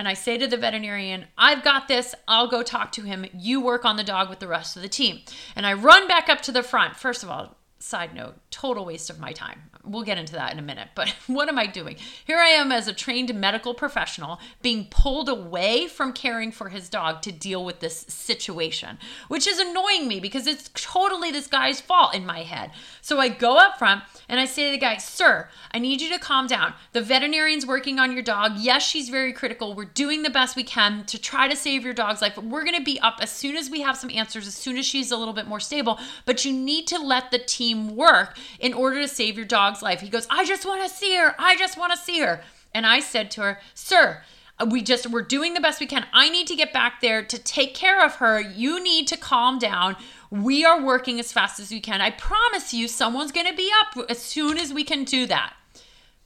and 0.00 0.08
I 0.08 0.14
say 0.14 0.38
to 0.38 0.46
the 0.46 0.56
veterinarian, 0.56 1.26
I've 1.36 1.62
got 1.62 1.86
this. 1.86 2.14
I'll 2.26 2.48
go 2.48 2.62
talk 2.62 2.90
to 2.92 3.02
him. 3.02 3.26
You 3.34 3.60
work 3.60 3.84
on 3.84 3.98
the 3.98 4.02
dog 4.02 4.30
with 4.30 4.38
the 4.38 4.48
rest 4.48 4.74
of 4.74 4.80
the 4.80 4.88
team. 4.88 5.18
And 5.54 5.66
I 5.66 5.74
run 5.74 6.08
back 6.08 6.30
up 6.30 6.40
to 6.42 6.52
the 6.52 6.62
front. 6.62 6.96
First 6.96 7.22
of 7.22 7.28
all, 7.28 7.58
side 7.78 8.14
note, 8.14 8.36
total 8.50 8.86
waste 8.86 9.10
of 9.10 9.20
my 9.20 9.32
time. 9.32 9.64
We'll 9.84 10.02
get 10.02 10.18
into 10.18 10.34
that 10.34 10.52
in 10.52 10.58
a 10.58 10.62
minute. 10.62 10.88
But 10.94 11.08
what 11.26 11.48
am 11.48 11.58
I 11.58 11.66
doing? 11.66 11.96
Here 12.24 12.38
I 12.38 12.48
am 12.48 12.70
as 12.70 12.86
a 12.86 12.92
trained 12.92 13.34
medical 13.34 13.74
professional 13.74 14.38
being 14.62 14.86
pulled 14.90 15.28
away 15.28 15.86
from 15.86 16.12
caring 16.12 16.52
for 16.52 16.68
his 16.68 16.88
dog 16.88 17.22
to 17.22 17.32
deal 17.32 17.64
with 17.64 17.80
this 17.80 18.04
situation, 18.08 18.98
which 19.28 19.46
is 19.46 19.58
annoying 19.58 20.06
me 20.06 20.20
because 20.20 20.46
it's 20.46 20.70
totally 20.74 21.30
this 21.30 21.46
guy's 21.46 21.80
fault 21.80 22.14
in 22.14 22.26
my 22.26 22.42
head. 22.42 22.70
So 23.00 23.18
I 23.20 23.28
go 23.28 23.56
up 23.56 23.78
front 23.78 24.04
and 24.28 24.38
I 24.38 24.44
say 24.44 24.66
to 24.66 24.72
the 24.72 24.78
guy, 24.78 24.98
Sir, 24.98 25.48
I 25.72 25.78
need 25.78 26.00
you 26.00 26.10
to 26.10 26.18
calm 26.18 26.46
down. 26.46 26.74
The 26.92 27.00
veterinarian's 27.00 27.66
working 27.66 27.98
on 27.98 28.12
your 28.12 28.22
dog. 28.22 28.52
Yes, 28.56 28.86
she's 28.86 29.08
very 29.08 29.32
critical. 29.32 29.74
We're 29.74 29.84
doing 29.86 30.22
the 30.22 30.30
best 30.30 30.56
we 30.56 30.64
can 30.64 31.04
to 31.06 31.18
try 31.18 31.48
to 31.48 31.56
save 31.56 31.84
your 31.84 31.94
dog's 31.94 32.20
life. 32.20 32.36
We're 32.36 32.64
going 32.64 32.78
to 32.78 32.84
be 32.84 33.00
up 33.00 33.18
as 33.20 33.30
soon 33.30 33.56
as 33.56 33.70
we 33.70 33.80
have 33.80 33.96
some 33.96 34.10
answers, 34.10 34.46
as 34.46 34.54
soon 34.54 34.76
as 34.76 34.84
she's 34.84 35.10
a 35.10 35.16
little 35.16 35.34
bit 35.34 35.46
more 35.46 35.60
stable. 35.60 35.98
But 36.26 36.44
you 36.44 36.52
need 36.52 36.86
to 36.88 36.98
let 36.98 37.30
the 37.30 37.38
team 37.38 37.96
work 37.96 38.36
in 38.58 38.74
order 38.74 39.00
to 39.00 39.08
save 39.08 39.36
your 39.36 39.46
dog's 39.70 39.82
life. 39.82 40.00
He 40.00 40.08
goes, 40.08 40.26
I 40.30 40.44
just 40.44 40.66
want 40.66 40.82
to 40.82 40.88
see 40.88 41.16
her. 41.16 41.34
I 41.38 41.56
just 41.56 41.78
want 41.78 41.92
to 41.92 41.98
see 41.98 42.20
her. 42.20 42.42
And 42.74 42.86
I 42.86 43.00
said 43.00 43.30
to 43.32 43.42
her, 43.42 43.60
Sir, 43.74 44.22
uh, 44.58 44.66
we 44.68 44.82
just 44.82 45.08
we're 45.08 45.22
doing 45.22 45.54
the 45.54 45.60
best 45.60 45.80
we 45.80 45.86
can. 45.86 46.06
I 46.12 46.28
need 46.28 46.46
to 46.48 46.56
get 46.56 46.72
back 46.72 47.00
there 47.00 47.24
to 47.24 47.38
take 47.38 47.74
care 47.74 48.04
of 48.04 48.16
her. 48.16 48.40
You 48.40 48.82
need 48.82 49.06
to 49.08 49.16
calm 49.16 49.58
down. 49.58 49.96
We 50.30 50.64
are 50.64 50.82
working 50.82 51.18
as 51.18 51.32
fast 51.32 51.58
as 51.60 51.70
we 51.70 51.80
can. 51.80 52.00
I 52.00 52.10
promise 52.10 52.74
you 52.74 52.88
someone's 52.88 53.32
going 53.32 53.46
to 53.46 53.56
be 53.56 53.70
up 53.80 54.10
as 54.10 54.18
soon 54.18 54.58
as 54.58 54.72
we 54.72 54.84
can 54.84 55.04
do 55.04 55.26
that. 55.26 55.54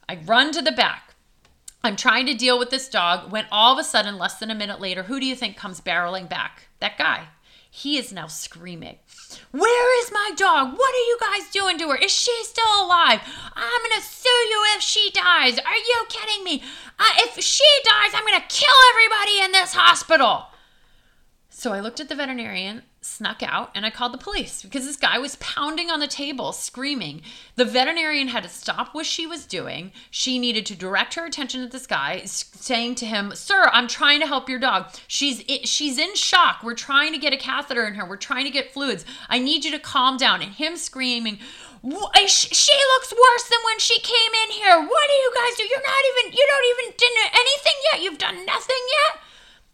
I 0.07 0.19
run 0.25 0.51
to 0.51 0.61
the 0.61 0.71
back. 0.71 1.15
I'm 1.83 1.95
trying 1.95 2.25
to 2.25 2.33
deal 2.33 2.57
with 2.57 2.71
this 2.71 2.89
dog 2.89 3.31
when 3.31 3.45
all 3.51 3.73
of 3.73 3.79
a 3.79 3.83
sudden 3.83 4.17
less 4.17 4.39
than 4.39 4.49
a 4.49 4.55
minute 4.55 4.81
later, 4.81 5.03
who 5.03 5.19
do 5.19 5.25
you 5.25 5.35
think 5.35 5.55
comes 5.55 5.81
barreling 5.81 6.27
back? 6.27 6.67
That 6.79 6.97
guy. 6.97 7.27
He 7.75 7.97
is 7.97 8.13
now 8.13 8.27
screaming, 8.27 8.99
Where 9.51 10.01
is 10.01 10.09
my 10.09 10.31
dog? 10.37 10.77
What 10.77 10.95
are 10.95 11.07
you 11.09 11.17
guys 11.19 11.51
doing 11.51 11.77
to 11.79 11.89
her? 11.89 11.97
Is 11.97 12.09
she 12.09 12.33
still 12.45 12.85
alive? 12.85 13.19
I'm 13.53 13.81
to 13.91 14.01
sue 14.01 14.29
you 14.29 14.63
if 14.77 14.81
she 14.81 15.11
dies. 15.11 15.59
Are 15.59 15.75
you 15.75 16.05
kidding 16.07 16.45
me? 16.45 16.63
Uh, 16.97 17.03
if 17.17 17.43
she 17.43 17.65
dies, 17.83 18.11
I'm 18.13 18.23
to 18.39 18.47
kill 18.47 18.73
everybody 18.91 19.43
in 19.43 19.51
this 19.51 19.73
hospital. 19.73 20.45
So 21.49 21.73
I 21.73 21.81
looked 21.81 21.99
at 21.99 22.07
the 22.07 22.15
veterinarian 22.15 22.83
snuck 23.05 23.43
out 23.43 23.69
and 23.75 23.85
I 23.85 23.89
called 23.89 24.13
the 24.13 24.17
police 24.17 24.63
because 24.63 24.85
this 24.85 24.97
guy 24.97 25.17
was 25.19 25.35
pounding 25.37 25.89
on 25.89 25.99
the 25.99 26.07
table, 26.07 26.51
screaming. 26.51 27.21
The 27.55 27.65
veterinarian 27.65 28.29
had 28.29 28.43
to 28.43 28.49
stop 28.49 28.93
what 28.93 29.05
she 29.05 29.27
was 29.27 29.45
doing. 29.45 29.91
She 30.09 30.39
needed 30.39 30.65
to 30.65 30.75
direct 30.75 31.13
her 31.13 31.25
attention 31.25 31.61
to 31.61 31.67
this 31.67 31.87
guy, 31.87 32.23
saying 32.25 32.95
to 32.95 33.05
him, 33.05 33.33
"Sir, 33.35 33.69
I'm 33.71 33.87
trying 33.87 34.19
to 34.21 34.27
help 34.27 34.49
your 34.49 34.59
dog. 34.59 34.87
She's 35.07 35.43
she's 35.63 35.97
in 35.97 36.15
shock. 36.15 36.63
We're 36.63 36.73
trying 36.73 37.13
to 37.13 37.19
get 37.19 37.33
a 37.33 37.37
catheter 37.37 37.85
in 37.87 37.95
her. 37.95 38.05
We're 38.05 38.17
trying 38.17 38.45
to 38.45 38.51
get 38.51 38.73
fluids. 38.73 39.05
I 39.29 39.39
need 39.39 39.63
you 39.65 39.71
to 39.71 39.79
calm 39.79 40.17
down." 40.17 40.41
And 40.41 40.53
him 40.53 40.75
screaming, 40.75 41.39
she 42.27 42.75
looks 42.93 43.13
worse 43.13 43.43
than 43.49 43.59
when 43.65 43.79
she 43.79 43.99
came 43.99 44.33
in 44.43 44.51
here. 44.51 44.79
What 44.79 45.07
do 45.07 45.13
you 45.13 45.31
guys 45.35 45.57
do? 45.57 45.63
You're 45.63 45.79
not 45.79 46.03
even, 46.09 46.33
you 46.33 46.47
don't 46.49 46.67
even 46.73 46.97
did 46.97 47.11
anything 47.31 47.77
yet. 47.91 48.01
You've 48.01 48.17
done 48.17 48.45
nothing 48.45 48.83
yet. 48.89 49.21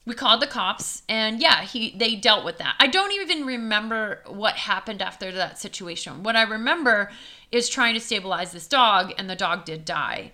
We 0.05 0.15
called 0.15 0.41
the 0.41 0.47
cops 0.47 1.03
and 1.07 1.39
yeah 1.39 1.61
he 1.63 1.91
they 1.97 2.15
dealt 2.15 2.43
with 2.43 2.57
that. 2.57 2.75
I 2.79 2.87
don't 2.87 3.11
even 3.11 3.45
remember 3.45 4.21
what 4.27 4.55
happened 4.55 5.01
after 5.01 5.31
that 5.31 5.59
situation. 5.59 6.23
What 6.23 6.35
i 6.35 6.43
remember 6.43 7.11
is 7.51 7.69
trying 7.69 7.93
to 7.93 7.99
stabilize 7.99 8.51
this 8.51 8.67
dog 8.67 9.13
and 9.17 9.29
the 9.29 9.35
dog 9.35 9.65
did 9.65 9.85
die 9.85 10.31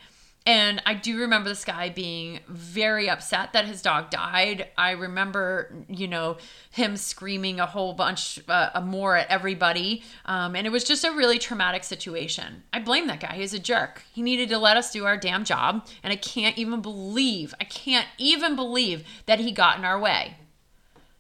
and 0.48 0.82
I 0.86 0.94
do 0.94 1.20
remember 1.20 1.50
this 1.50 1.66
guy 1.66 1.90
being 1.90 2.40
very 2.48 3.10
upset 3.10 3.52
that 3.52 3.66
his 3.66 3.82
dog 3.82 4.10
died. 4.10 4.70
I 4.78 4.92
remember, 4.92 5.76
you 5.90 6.08
know, 6.08 6.38
him 6.72 6.96
screaming 6.96 7.60
a 7.60 7.66
whole 7.66 7.92
bunch 7.92 8.40
uh, 8.48 8.82
more 8.82 9.18
at 9.18 9.28
everybody. 9.28 10.04
Um, 10.24 10.56
and 10.56 10.66
it 10.66 10.70
was 10.70 10.86
just 10.86 11.04
a 11.04 11.12
really 11.12 11.38
traumatic 11.38 11.84
situation. 11.84 12.64
I 12.72 12.80
blame 12.80 13.08
that 13.08 13.20
guy. 13.20 13.36
He's 13.36 13.54
a 13.54 13.60
jerk. 13.60 14.04
He 14.14 14.22
needed 14.22 14.48
to 14.48 14.58
let 14.58 14.78
us 14.78 14.90
do 14.90 15.06
our 15.06 15.18
damn 15.18 15.44
job. 15.44 15.86
And 16.02 16.14
I 16.14 16.16
can't 16.16 16.58
even 16.58 16.80
believe, 16.80 17.54
I 17.60 17.66
can't 17.66 18.08
even 18.18 18.56
believe 18.56 19.04
that 19.26 19.42
he 19.42 19.52
got 19.52 19.78
in 19.78 19.84
our 19.84 20.00
way. 20.00 20.38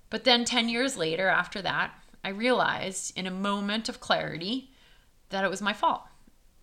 But 0.10 0.24
then 0.24 0.46
10 0.46 0.70
years 0.70 0.96
later, 0.96 1.28
after 1.28 1.62
that, 1.64 1.92
I 2.24 2.30
realized 2.30 3.12
in 3.18 3.28
a 3.28 3.32
moment 3.32 3.90
of 3.90 4.00
clarity 4.00 4.72
that 5.32 5.44
it 5.44 5.50
was 5.50 5.62
my 5.62 5.74
fault 5.74 6.04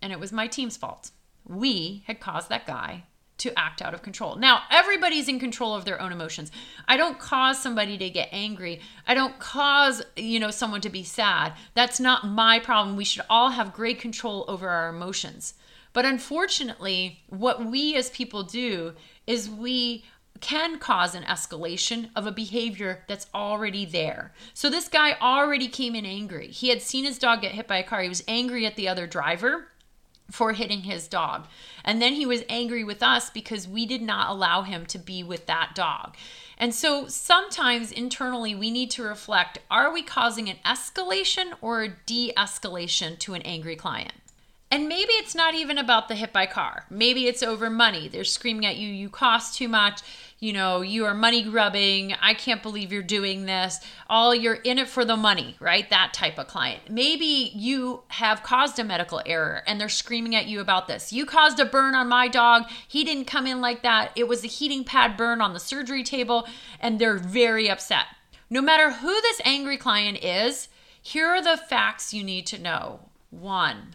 and 0.00 0.14
it 0.14 0.18
was 0.18 0.32
my 0.32 0.46
team's 0.46 0.78
fault 0.78 1.10
we 1.46 2.04
had 2.06 2.20
caused 2.20 2.48
that 2.48 2.66
guy 2.66 3.04
to 3.36 3.58
act 3.58 3.82
out 3.82 3.94
of 3.94 4.02
control. 4.02 4.36
Now, 4.36 4.62
everybody's 4.70 5.28
in 5.28 5.40
control 5.40 5.74
of 5.74 5.84
their 5.84 6.00
own 6.00 6.12
emotions. 6.12 6.52
I 6.86 6.96
don't 6.96 7.18
cause 7.18 7.60
somebody 7.60 7.98
to 7.98 8.10
get 8.10 8.28
angry. 8.30 8.80
I 9.06 9.14
don't 9.14 9.38
cause, 9.38 10.02
you 10.16 10.38
know, 10.38 10.50
someone 10.50 10.80
to 10.82 10.88
be 10.88 11.02
sad. 11.02 11.52
That's 11.74 11.98
not 11.98 12.26
my 12.26 12.60
problem. 12.60 12.96
We 12.96 13.04
should 13.04 13.24
all 13.28 13.50
have 13.50 13.74
great 13.74 13.98
control 13.98 14.44
over 14.46 14.68
our 14.68 14.88
emotions. 14.88 15.54
But 15.92 16.04
unfortunately, 16.04 17.20
what 17.28 17.64
we 17.64 17.96
as 17.96 18.10
people 18.10 18.44
do 18.44 18.94
is 19.26 19.50
we 19.50 20.04
can 20.40 20.78
cause 20.78 21.14
an 21.14 21.22
escalation 21.24 22.10
of 22.14 22.26
a 22.26 22.32
behavior 22.32 23.04
that's 23.08 23.26
already 23.34 23.84
there. 23.84 24.32
So 24.52 24.68
this 24.68 24.88
guy 24.88 25.16
already 25.20 25.68
came 25.68 25.94
in 25.94 26.04
angry. 26.04 26.48
He 26.48 26.68
had 26.68 26.82
seen 26.82 27.04
his 27.04 27.18
dog 27.18 27.40
get 27.40 27.52
hit 27.52 27.68
by 27.68 27.78
a 27.78 27.84
car. 27.84 28.02
He 28.02 28.08
was 28.08 28.24
angry 28.26 28.66
at 28.66 28.76
the 28.76 28.88
other 28.88 29.06
driver 29.06 29.68
for 30.30 30.52
hitting 30.52 30.82
his 30.82 31.08
dog. 31.08 31.46
And 31.84 32.00
then 32.00 32.14
he 32.14 32.26
was 32.26 32.42
angry 32.48 32.84
with 32.84 33.02
us 33.02 33.30
because 33.30 33.68
we 33.68 33.86
did 33.86 34.02
not 34.02 34.30
allow 34.30 34.62
him 34.62 34.86
to 34.86 34.98
be 34.98 35.22
with 35.22 35.46
that 35.46 35.72
dog. 35.74 36.16
And 36.58 36.74
so 36.74 37.08
sometimes 37.08 37.92
internally 37.92 38.54
we 38.54 38.70
need 38.70 38.90
to 38.92 39.02
reflect 39.02 39.58
are 39.70 39.92
we 39.92 40.02
causing 40.02 40.48
an 40.48 40.56
escalation 40.64 41.52
or 41.60 41.82
a 41.82 41.88
de 42.06 42.32
escalation 42.36 43.18
to 43.20 43.34
an 43.34 43.42
angry 43.42 43.76
client? 43.76 44.14
And 44.70 44.88
maybe 44.88 45.12
it's 45.12 45.34
not 45.34 45.54
even 45.54 45.78
about 45.78 46.08
the 46.08 46.16
hit 46.16 46.32
by 46.32 46.46
car. 46.46 46.84
Maybe 46.90 47.26
it's 47.26 47.42
over 47.42 47.70
money. 47.70 48.08
They're 48.08 48.24
screaming 48.24 48.66
at 48.66 48.76
you, 48.76 48.88
you 48.88 49.08
cost 49.08 49.56
too 49.56 49.68
much 49.68 50.02
you 50.44 50.52
know, 50.52 50.82
you 50.82 51.06
are 51.06 51.14
money 51.14 51.42
grubbing. 51.42 52.14
I 52.20 52.34
can't 52.34 52.62
believe 52.62 52.92
you're 52.92 53.02
doing 53.02 53.46
this. 53.46 53.80
All 54.10 54.34
you're 54.34 54.52
in 54.56 54.78
it 54.78 54.88
for 54.88 55.02
the 55.02 55.16
money, 55.16 55.56
right? 55.58 55.88
That 55.88 56.12
type 56.12 56.38
of 56.38 56.48
client. 56.48 56.90
Maybe 56.90 57.50
you 57.54 58.02
have 58.08 58.42
caused 58.42 58.78
a 58.78 58.84
medical 58.84 59.22
error 59.24 59.62
and 59.66 59.80
they're 59.80 59.88
screaming 59.88 60.34
at 60.34 60.44
you 60.44 60.60
about 60.60 60.86
this. 60.86 61.14
You 61.14 61.24
caused 61.24 61.58
a 61.60 61.64
burn 61.64 61.94
on 61.94 62.10
my 62.10 62.28
dog. 62.28 62.64
He 62.86 63.04
didn't 63.04 63.24
come 63.24 63.46
in 63.46 63.62
like 63.62 63.82
that. 63.84 64.12
It 64.16 64.28
was 64.28 64.44
a 64.44 64.48
heating 64.48 64.84
pad 64.84 65.16
burn 65.16 65.40
on 65.40 65.54
the 65.54 65.60
surgery 65.60 66.02
table 66.02 66.46
and 66.78 66.98
they're 66.98 67.16
very 67.16 67.70
upset. 67.70 68.04
No 68.50 68.60
matter 68.60 68.92
who 68.92 69.14
this 69.22 69.40
angry 69.46 69.78
client 69.78 70.22
is, 70.22 70.68
here 71.00 71.28
are 71.28 71.42
the 71.42 71.56
facts 71.56 72.12
you 72.12 72.22
need 72.22 72.44
to 72.48 72.58
know. 72.58 73.00
One, 73.30 73.94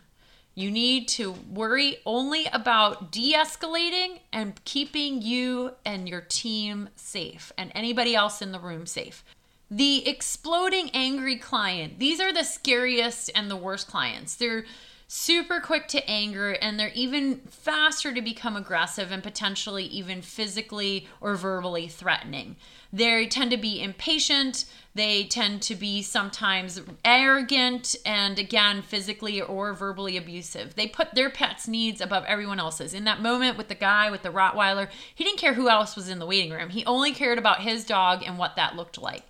you 0.61 0.71
need 0.71 1.07
to 1.07 1.31
worry 1.31 1.97
only 2.05 2.45
about 2.47 3.11
de 3.11 3.33
escalating 3.33 4.19
and 4.31 4.63
keeping 4.65 5.21
you 5.21 5.73
and 5.85 6.09
your 6.09 6.21
team 6.21 6.89
safe 6.95 7.51
and 7.57 7.71
anybody 7.75 8.15
else 8.15 8.41
in 8.41 8.51
the 8.51 8.59
room 8.59 8.85
safe. 8.85 9.23
The 9.71 10.07
exploding 10.07 10.89
angry 10.93 11.35
client, 11.35 11.99
these 11.99 12.19
are 12.19 12.33
the 12.33 12.43
scariest 12.43 13.29
and 13.35 13.51
the 13.51 13.55
worst 13.55 13.87
clients. 13.87 14.35
They're 14.35 14.65
super 15.11 15.59
quick 15.59 15.87
to 15.87 16.07
anger 16.07 16.51
and 16.51 16.79
they're 16.79 16.91
even 16.93 17.37
faster 17.49 18.13
to 18.13 18.21
become 18.21 18.55
aggressive 18.55 19.11
and 19.11 19.23
potentially 19.23 19.83
even 19.85 20.21
physically 20.21 21.07
or 21.19 21.35
verbally 21.35 21.87
threatening. 21.87 22.55
They 22.93 23.25
tend 23.25 23.49
to 23.49 23.57
be 23.57 23.81
impatient, 23.81 24.65
they 24.93 25.23
tend 25.23 25.63
to 25.63 25.73
be 25.73 26.03
sometimes 26.03 26.79
arrogant 27.03 27.95
and 28.05 28.37
again 28.37 28.83
physically 28.83 29.41
or 29.41 29.73
verbally 29.73 30.15
abusive. 30.15 30.75
They 30.75 30.85
put 30.85 31.15
their 31.15 31.31
pet's 31.31 31.67
needs 31.67 32.01
above 32.01 32.23
everyone 32.25 32.59
else's. 32.59 32.93
In 32.93 33.05
that 33.05 33.19
moment 33.19 33.57
with 33.57 33.67
the 33.67 33.75
guy 33.75 34.11
with 34.11 34.21
the 34.21 34.29
Rottweiler, 34.29 34.89
he 35.15 35.23
didn't 35.23 35.39
care 35.39 35.55
who 35.55 35.69
else 35.69 35.95
was 35.95 36.07
in 36.07 36.19
the 36.19 36.27
waiting 36.27 36.51
room. 36.51 36.69
He 36.69 36.85
only 36.85 37.13
cared 37.13 37.39
about 37.39 37.61
his 37.61 37.83
dog 37.83 38.21
and 38.23 38.37
what 38.37 38.55
that 38.57 38.75
looked 38.75 39.01
like. 39.01 39.23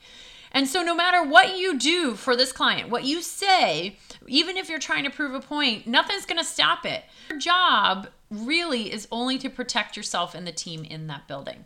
And 0.51 0.67
so, 0.67 0.81
no 0.81 0.95
matter 0.95 1.23
what 1.23 1.57
you 1.57 1.77
do 1.77 2.15
for 2.15 2.35
this 2.35 2.51
client, 2.51 2.89
what 2.89 3.03
you 3.03 3.21
say, 3.21 3.97
even 4.27 4.57
if 4.57 4.69
you're 4.69 4.79
trying 4.79 5.03
to 5.03 5.09
prove 5.09 5.33
a 5.33 5.39
point, 5.39 5.87
nothing's 5.87 6.25
going 6.25 6.39
to 6.39 6.43
stop 6.43 6.85
it. 6.85 7.03
Your 7.29 7.39
job 7.39 8.09
really 8.29 8.91
is 8.91 9.07
only 9.11 9.37
to 9.39 9.49
protect 9.49 9.95
yourself 9.95 10.33
and 10.33 10.47
the 10.47 10.51
team 10.51 10.83
in 10.83 11.07
that 11.07 11.27
building. 11.27 11.65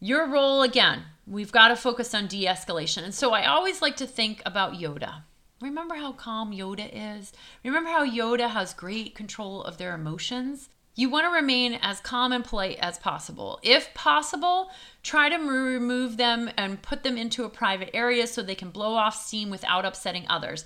Your 0.00 0.26
role, 0.26 0.62
again, 0.62 1.04
we've 1.26 1.52
got 1.52 1.68
to 1.68 1.76
focus 1.76 2.14
on 2.14 2.26
de 2.26 2.46
escalation. 2.46 3.04
And 3.04 3.14
so, 3.14 3.32
I 3.32 3.46
always 3.46 3.80
like 3.80 3.96
to 3.96 4.06
think 4.06 4.42
about 4.44 4.74
Yoda. 4.74 5.22
Remember 5.60 5.94
how 5.94 6.12
calm 6.12 6.52
Yoda 6.52 6.90
is? 6.92 7.32
Remember 7.64 7.88
how 7.88 8.04
Yoda 8.04 8.50
has 8.50 8.74
great 8.74 9.14
control 9.14 9.62
of 9.62 9.78
their 9.78 9.94
emotions? 9.94 10.68
You 10.98 11.10
want 11.10 11.26
to 11.26 11.30
remain 11.30 11.74
as 11.82 12.00
calm 12.00 12.32
and 12.32 12.42
polite 12.42 12.78
as 12.80 12.98
possible. 12.98 13.60
If 13.62 13.92
possible, 13.92 14.70
try 15.02 15.28
to 15.28 15.36
remove 15.36 16.16
them 16.16 16.50
and 16.56 16.80
put 16.80 17.02
them 17.02 17.18
into 17.18 17.44
a 17.44 17.50
private 17.50 17.90
area 17.92 18.26
so 18.26 18.42
they 18.42 18.54
can 18.54 18.70
blow 18.70 18.94
off 18.94 19.14
steam 19.14 19.50
without 19.50 19.84
upsetting 19.84 20.24
others. 20.28 20.64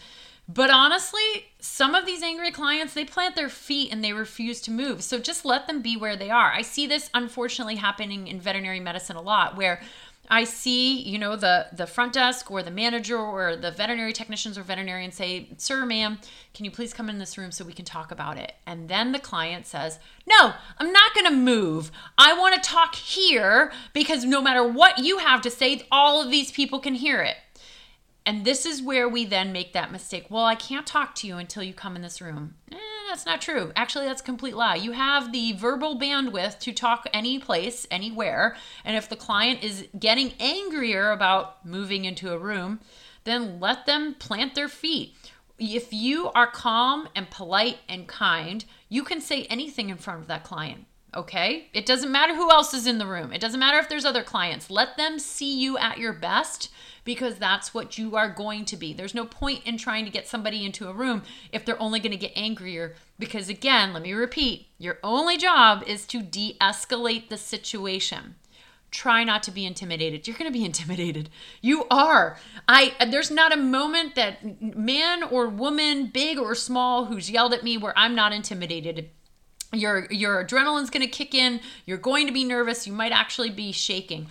But 0.53 0.71
honestly, 0.71 1.47
some 1.61 1.95
of 1.95 2.07
these 2.07 2.23
angry 2.23 2.53
clients, 2.53 2.95
they 2.95 3.05
plant 3.05 3.35
their 3.35 3.49
feet 3.49 3.93
and 3.93 4.03
they 4.03 4.13
refuse 4.13 4.61
to 4.63 4.71
move. 4.71 5.03
So 5.03 5.19
just 5.19 5.45
let 5.45 5.67
them 5.67 5.83
be 5.83 5.97
where 5.97 6.17
they 6.17 6.31
are. 6.31 6.53
I 6.53 6.63
see 6.63 6.87
this 6.87 7.11
unfortunately 7.13 7.77
happening 7.77 8.29
in 8.29 8.41
veterinary 8.41 8.81
medicine 8.81 9.17
a 9.17 9.23
lot 9.23 9.57
where 9.57 9.81
I 10.31 10.45
see, 10.45 11.01
you 11.01 11.19
know, 11.19 11.35
the 11.35 11.67
the 11.73 11.89
front 11.89 12.13
desk 12.13 12.51
or 12.51 12.63
the 12.63 12.71
manager 12.71 13.19
or 13.19 13.57
the 13.57 13.73
veterinary 13.73 14.13
technicians 14.13 14.57
or 14.57 14.63
veterinarian 14.63 15.11
say, 15.11 15.49
"Sir, 15.57 15.85
ma'am, 15.85 16.21
can 16.55 16.65
you 16.65 16.71
please 16.71 16.95
come 16.95 17.11
in 17.11 17.19
this 17.19 17.37
room 17.37 17.51
so 17.51 17.65
we 17.65 17.73
can 17.73 17.85
talk 17.85 18.13
about 18.13 18.39
it?" 18.39 18.55
And 18.65 18.89
then 18.89 19.11
the 19.11 19.19
client 19.19 19.67
says, 19.67 19.99
"No, 20.27 20.55
I'm 20.79 20.93
not 20.93 21.15
going 21.15 21.27
to 21.27 21.33
move. 21.33 21.91
I 22.17 22.33
want 22.33 22.55
to 22.55 22.69
talk 22.69 22.95
here 22.95 23.73
because 23.93 24.25
no 24.25 24.41
matter 24.41 24.63
what 24.67 24.99
you 24.99 25.19
have 25.19 25.43
to 25.43 25.51
say, 25.51 25.87
all 25.91 26.23
of 26.23 26.31
these 26.31 26.53
people 26.53 26.79
can 26.79 26.95
hear 26.95 27.21
it." 27.23 27.37
And 28.27 28.45
this 28.45 28.67
is 28.67 28.83
where 28.83 29.09
we 29.09 29.25
then 29.25 29.53
make 29.53 29.73
that 29.73 29.91
mistake. 29.91 30.27
Well, 30.29 30.45
I 30.45 30.55
can't 30.55 30.87
talk 30.87 31.15
to 31.17 31.27
you 31.27 31.39
until 31.39 31.63
you 31.63 31.73
come 31.73 31.97
in 31.97 32.03
this 32.03 32.21
room. 32.21 32.55
Eh, 32.71 32.77
that's 33.09 33.27
not 33.27 33.41
true. 33.41 33.73
Actually, 33.75 34.07
that's 34.07 34.21
a 34.21 34.25
complete 34.25 34.55
lie. 34.55 34.77
You 34.77 34.93
have 34.93 35.33
the 35.33 35.53
verbal 35.53 35.99
bandwidth 35.99 36.59
to 36.61 36.73
talk 36.73 37.09
any 37.13 37.39
place, 37.39 37.87
anywhere. 37.91 38.57
And 38.85 38.97
if 38.97 39.09
the 39.09 39.17
client 39.17 39.65
is 39.65 39.89
getting 39.99 40.35
angrier 40.39 41.11
about 41.11 41.65
moving 41.67 42.05
into 42.05 42.33
a 42.33 42.39
room, 42.39 42.81
then 43.25 43.59
let 43.59 43.87
them 43.87 44.15
plant 44.15 44.55
their 44.55 44.69
feet. 44.69 45.15
If 45.59 45.93
you 45.93 46.31
are 46.31 46.47
calm 46.47 47.09
and 47.15 47.31
polite 47.31 47.79
and 47.89 48.07
kind, 48.07 48.65
you 48.89 49.03
can 49.03 49.21
say 49.21 49.45
anything 49.45 49.91
in 49.91 49.97
front 49.97 50.21
of 50.21 50.27
that 50.29 50.45
client. 50.45 50.87
Okay? 51.15 51.69
It 51.73 51.87
doesn't 51.87 52.13
matter 52.13 52.35
who 52.35 52.51
else 52.51 52.73
is 52.73 52.87
in 52.87 52.99
the 52.99 53.07
room. 53.07 53.33
It 53.33 53.41
doesn't 53.41 53.59
matter 53.59 53.79
if 53.79 53.89
there's 53.89 54.05
other 54.05 54.23
clients. 54.23 54.71
Let 54.71 54.97
them 54.97 55.19
see 55.19 55.59
you 55.59 55.77
at 55.79 55.99
your 55.99 56.13
best 56.13 56.71
because 57.05 57.37
that's 57.37 57.75
what 57.75 57.99
you 57.99 58.17
are 58.17 58.29
going 58.29 58.65
to 58.67 58.77
be. 58.77 58.93
There's 58.93 59.15
no 59.15 59.25
point 59.25 59.67
in 59.67 59.77
trying 59.77 60.05
to 60.05 60.11
get 60.11 60.29
somebody 60.29 60.65
into 60.65 60.89
a 60.89 60.93
room 60.93 61.23
if 61.53 61.65
they're 61.65 61.81
only 61.81 61.99
going 61.99 62.13
to 62.13 62.17
get 62.17 62.33
angrier 62.37 62.95
because, 63.19 63.49
again, 63.49 63.93
let 63.93 64.03
me 64.03 64.13
repeat 64.13 64.69
your 64.79 64.99
only 65.03 65.37
job 65.37 65.83
is 65.87 66.07
to 66.07 66.23
de 66.23 66.57
escalate 66.61 67.29
the 67.29 67.37
situation 67.37 68.37
try 68.91 69.23
not 69.23 69.43
to 69.45 69.53
be 69.53 69.65
intimidated 69.65 70.27
you're 70.27 70.37
going 70.37 70.51
to 70.51 70.59
be 70.59 70.65
intimidated 70.73 71.31
you 71.61 71.85
are 71.91 72.37
i 72.67 72.93
there's 73.09 73.31
not 73.31 73.53
a 73.53 73.57
moment 73.57 74.17
that 74.17 74.61
man 74.77 75.23
or 75.23 75.49
woman 75.49 76.07
big 76.07 76.39
or 76.39 76.55
small 76.57 77.05
who's 77.05 77.31
yelled 77.31 77.55
at 77.55 77.63
me 77.63 77.77
where 77.77 77.97
i'm 77.97 78.15
not 78.15 78.33
intimidated 78.33 79.09
your 79.73 80.07
your 80.11 80.45
adrenaline's 80.45 80.91
going 80.91 81.01
to 81.01 81.07
kick 81.07 81.35
in 81.35 81.61
you're 81.87 81.97
going 81.97 82.27
to 82.27 82.33
be 82.33 82.45
nervous 82.45 82.87
you 82.87 82.93
might 82.93 83.13
actually 83.13 83.51
be 83.51 83.71
shaking 83.71 84.27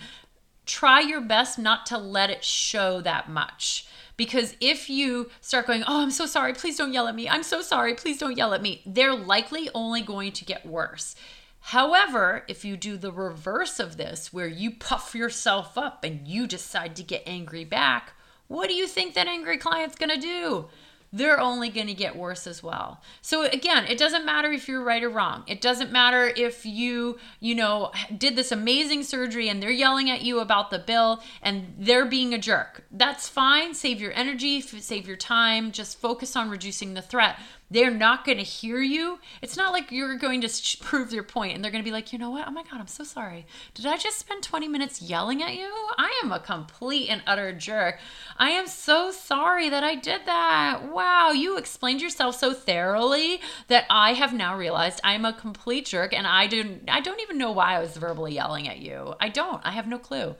try 0.70 1.00
your 1.00 1.20
best 1.20 1.58
not 1.58 1.84
to 1.86 1.98
let 1.98 2.30
it 2.30 2.44
show 2.44 3.00
that 3.00 3.28
much. 3.28 3.86
Because 4.16 4.54
if 4.60 4.88
you 4.88 5.30
start 5.40 5.66
going, 5.66 5.82
oh, 5.86 6.00
I'm 6.00 6.12
so 6.12 6.26
sorry, 6.26 6.52
please 6.52 6.76
don't 6.76 6.92
yell 6.92 7.08
at 7.08 7.14
me. 7.14 7.28
I'm 7.28 7.42
so 7.42 7.60
sorry, 7.60 7.94
please 7.94 8.18
don't 8.18 8.36
yell 8.36 8.54
at 8.54 8.62
me, 8.62 8.82
they're 8.86 9.14
likely 9.14 9.68
only 9.74 10.00
going 10.00 10.30
to 10.32 10.44
get 10.44 10.64
worse. 10.64 11.16
However, 11.60 12.44
if 12.46 12.64
you 12.64 12.76
do 12.76 12.96
the 12.96 13.12
reverse 13.12 13.80
of 13.80 13.96
this, 13.96 14.32
where 14.32 14.46
you 14.46 14.70
puff 14.70 15.14
yourself 15.14 15.76
up 15.76 16.04
and 16.04 16.26
you 16.26 16.46
decide 16.46 16.94
to 16.96 17.02
get 17.02 17.22
angry 17.26 17.64
back, 17.64 18.12
what 18.46 18.68
do 18.68 18.74
you 18.74 18.86
think 18.86 19.14
that 19.14 19.26
angry 19.26 19.58
client's 19.58 19.96
gonna 19.96 20.20
do? 20.20 20.68
They're 21.12 21.40
only 21.40 21.68
going 21.68 21.88
to 21.88 21.94
get 21.94 22.16
worse 22.16 22.46
as 22.46 22.62
well. 22.62 23.02
So 23.20 23.44
again, 23.44 23.84
it 23.86 23.98
doesn't 23.98 24.24
matter 24.24 24.52
if 24.52 24.68
you're 24.68 24.82
right 24.82 25.02
or 25.02 25.10
wrong. 25.10 25.44
It 25.46 25.60
doesn't 25.60 25.90
matter 25.90 26.32
if 26.36 26.64
you, 26.64 27.18
you 27.40 27.54
know, 27.54 27.90
did 28.16 28.36
this 28.36 28.52
amazing 28.52 29.02
surgery 29.02 29.48
and 29.48 29.62
they're 29.62 29.70
yelling 29.70 30.08
at 30.08 30.22
you 30.22 30.40
about 30.40 30.70
the 30.70 30.78
bill 30.78 31.22
and 31.42 31.74
they're 31.78 32.06
being 32.06 32.32
a 32.32 32.38
jerk. 32.38 32.84
That's 32.92 33.28
fine. 33.28 33.74
Save 33.74 34.00
your 34.00 34.12
energy, 34.12 34.60
save 34.60 35.06
your 35.06 35.16
time, 35.16 35.72
just 35.72 36.00
focus 36.00 36.36
on 36.36 36.48
reducing 36.48 36.94
the 36.94 37.02
threat 37.02 37.38
they're 37.70 37.90
not 37.90 38.24
going 38.24 38.38
to 38.38 38.44
hear 38.44 38.80
you. 38.80 39.18
It's 39.42 39.56
not 39.56 39.72
like 39.72 39.92
you're 39.92 40.16
going 40.16 40.40
to 40.40 40.76
prove 40.80 41.12
your 41.12 41.22
point 41.22 41.54
and 41.54 41.64
they're 41.64 41.70
going 41.70 41.82
to 41.82 41.88
be 41.88 41.92
like, 41.92 42.12
you 42.12 42.18
know 42.18 42.30
what? 42.30 42.48
Oh 42.48 42.50
my 42.50 42.64
God, 42.64 42.80
I'm 42.80 42.86
so 42.86 43.04
sorry. 43.04 43.46
Did 43.74 43.86
I 43.86 43.96
just 43.96 44.18
spend 44.18 44.42
20 44.42 44.66
minutes 44.68 45.00
yelling 45.00 45.42
at 45.42 45.54
you? 45.54 45.70
I 45.96 46.20
am 46.24 46.32
a 46.32 46.40
complete 46.40 47.08
and 47.08 47.22
utter 47.26 47.52
jerk. 47.52 47.98
I 48.36 48.50
am 48.50 48.66
so 48.66 49.12
sorry 49.12 49.68
that 49.68 49.84
I 49.84 49.94
did 49.94 50.22
that. 50.26 50.92
Wow, 50.92 51.30
you 51.30 51.56
explained 51.56 52.02
yourself 52.02 52.36
so 52.36 52.52
thoroughly 52.52 53.40
that 53.68 53.84
I 53.88 54.14
have 54.14 54.32
now 54.32 54.56
realized 54.56 55.00
I'm 55.04 55.24
a 55.24 55.32
complete 55.32 55.86
jerk 55.86 56.12
and 56.12 56.26
I 56.26 56.46
didn't 56.46 56.88
I 56.88 57.00
don't 57.00 57.20
even 57.20 57.38
know 57.38 57.52
why 57.52 57.76
I 57.76 57.80
was 57.80 57.96
verbally 57.96 58.34
yelling 58.34 58.68
at 58.68 58.78
you. 58.78 59.14
I 59.20 59.28
don't. 59.28 59.64
I 59.64 59.70
have 59.70 59.86
no 59.86 59.98
clue 59.98 60.34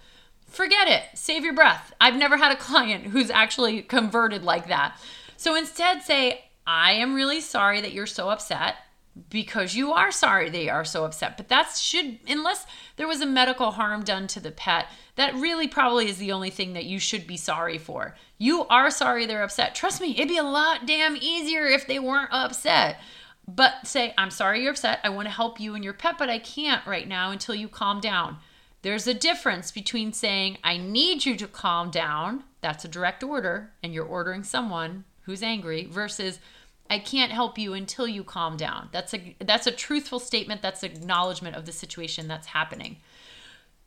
forget 0.50 0.88
it. 0.88 1.04
Save 1.14 1.44
your 1.44 1.54
breath. 1.54 1.92
I've 2.00 2.16
never 2.16 2.36
had 2.36 2.50
a 2.52 2.56
client 2.56 3.06
who's 3.06 3.30
actually 3.30 3.82
converted 3.82 4.42
like 4.42 4.66
that. 4.66 4.98
So 5.36 5.54
instead, 5.54 6.02
say, 6.02 6.49
I 6.66 6.92
am 6.92 7.14
really 7.14 7.40
sorry 7.40 7.80
that 7.80 7.92
you're 7.92 8.06
so 8.06 8.28
upset 8.28 8.76
because 9.28 9.74
you 9.74 9.92
are 9.92 10.12
sorry 10.12 10.48
they 10.48 10.68
are 10.68 10.84
so 10.84 11.04
upset. 11.04 11.36
But 11.36 11.48
that 11.48 11.76
should, 11.76 12.18
unless 12.28 12.64
there 12.96 13.08
was 13.08 13.20
a 13.20 13.26
medical 13.26 13.72
harm 13.72 14.04
done 14.04 14.26
to 14.28 14.40
the 14.40 14.50
pet, 14.50 14.86
that 15.16 15.34
really 15.34 15.66
probably 15.66 16.08
is 16.08 16.18
the 16.18 16.32
only 16.32 16.50
thing 16.50 16.74
that 16.74 16.84
you 16.84 16.98
should 16.98 17.26
be 17.26 17.36
sorry 17.36 17.78
for. 17.78 18.14
You 18.38 18.66
are 18.66 18.90
sorry 18.90 19.26
they're 19.26 19.42
upset. 19.42 19.74
Trust 19.74 20.00
me, 20.00 20.12
it'd 20.12 20.28
be 20.28 20.38
a 20.38 20.42
lot 20.42 20.86
damn 20.86 21.16
easier 21.16 21.66
if 21.66 21.86
they 21.86 21.98
weren't 21.98 22.32
upset. 22.32 23.00
But 23.48 23.86
say, 23.86 24.14
I'm 24.16 24.30
sorry 24.30 24.62
you're 24.62 24.70
upset. 24.70 25.00
I 25.02 25.08
want 25.08 25.26
to 25.26 25.34
help 25.34 25.58
you 25.58 25.74
and 25.74 25.82
your 25.82 25.92
pet, 25.92 26.16
but 26.18 26.30
I 26.30 26.38
can't 26.38 26.86
right 26.86 27.08
now 27.08 27.32
until 27.32 27.54
you 27.54 27.68
calm 27.68 28.00
down. 28.00 28.36
There's 28.82 29.06
a 29.06 29.14
difference 29.14 29.72
between 29.72 30.12
saying, 30.12 30.58
I 30.62 30.76
need 30.76 31.26
you 31.26 31.36
to 31.36 31.48
calm 31.48 31.90
down. 31.90 32.44
That's 32.60 32.84
a 32.84 32.88
direct 32.88 33.22
order, 33.22 33.72
and 33.82 33.92
you're 33.92 34.06
ordering 34.06 34.44
someone 34.44 35.04
who's 35.30 35.42
angry, 35.42 35.86
versus, 35.86 36.38
I 36.90 36.98
can't 36.98 37.32
help 37.32 37.56
you 37.56 37.72
until 37.72 38.08
you 38.08 38.24
calm 38.24 38.56
down. 38.56 38.88
That's 38.92 39.14
a 39.14 39.36
that's 39.38 39.66
a 39.66 39.72
truthful 39.72 40.18
statement. 40.18 40.60
That's 40.60 40.82
acknowledgement 40.82 41.56
of 41.56 41.64
the 41.64 41.72
situation 41.72 42.26
that's 42.28 42.48
happening. 42.48 42.96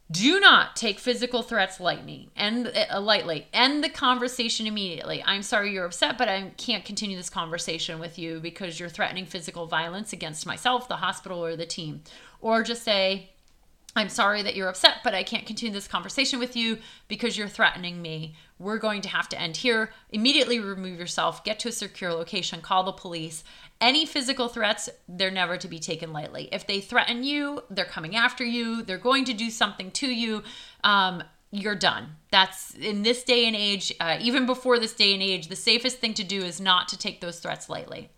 Do 0.10 0.40
not 0.40 0.76
take 0.76 1.00
physical 1.00 1.42
threats 1.42 1.80
lightly. 1.80 2.30
End 2.36 2.72
uh, 2.92 3.02
lightly. 3.02 3.48
End 3.54 3.84
the 3.84 3.90
conversation 3.90 4.68
immediately. 4.68 5.24
I'm 5.26 5.44
sorry 5.44 5.74
you're 5.74 5.86
upset, 5.86 6.18
but 6.18 6.30
I 6.30 6.52
can't 6.58 6.86
continue 6.86 7.18
this 7.18 7.30
conversation 7.30 8.00
with 8.00 8.18
you 8.18 8.40
because 8.40 8.80
you're 8.80 8.90
threatening 8.90 9.26
physical 9.26 9.66
violence 9.66 10.14
against 10.14 10.46
myself, 10.46 10.88
the 10.88 10.98
hospital, 10.98 11.44
or 11.44 11.56
the 11.56 11.66
team. 11.66 12.04
Or 12.42 12.64
just 12.64 12.84
say, 12.84 13.32
I'm 13.96 14.10
sorry 14.10 14.42
that 14.44 14.56
you're 14.56 14.70
upset, 14.70 14.98
but 15.04 15.14
I 15.14 15.24
can't 15.24 15.46
continue 15.46 15.74
this 15.74 15.88
conversation 15.88 16.40
with 16.40 16.56
you 16.56 16.80
because 17.08 17.38
you're 17.38 17.48
threatening 17.48 18.02
me. 18.02 18.36
We're 18.64 18.78
going 18.78 19.02
to 19.02 19.10
have 19.10 19.28
to 19.30 19.40
end 19.40 19.58
here. 19.58 19.92
Immediately 20.10 20.60
remove 20.60 20.98
yourself, 20.98 21.44
get 21.44 21.60
to 21.60 21.70
a 21.70 21.72
secure 21.72 22.14
location, 22.14 22.62
call 22.62 22.84
the 22.84 22.94
police. 22.94 23.44
Any 23.82 24.06
physical 24.06 24.48
threats, 24.48 24.90
they're 25.10 25.30
never 25.30 25.58
to 25.58 25.68
be 25.68 25.80
taken 25.80 26.14
lightly. 26.14 26.48
If 26.52 26.66
they 26.66 26.80
threaten 26.80 27.24
you, 27.24 27.64
they're 27.70 27.84
coming 27.84 28.16
after 28.16 28.46
you, 28.46 28.82
they're 28.82 28.98
going 28.98 29.26
to 29.26 29.34
do 29.34 29.50
something 29.50 29.92
to 29.92 30.08
you. 30.08 30.44
Um, 30.84 31.24
you're 31.52 31.76
done. 31.76 32.16
That's 32.32 32.74
in 32.76 33.04
this 33.04 33.24
day 33.24 33.46
and 33.46 33.56
age, 33.56 33.94
uh, 34.00 34.18
even 34.22 34.46
before 34.46 34.80
this 34.80 34.94
day 34.94 35.14
and 35.14 35.22
age, 35.22 35.50
the 35.50 35.56
safest 35.56 36.00
thing 36.00 36.14
to 36.16 36.24
do 36.24 36.42
is 36.42 36.62
not 36.62 36.88
to 36.88 36.98
take 36.98 37.20
those 37.20 37.40
threats 37.40 37.70
lightly 37.70 38.10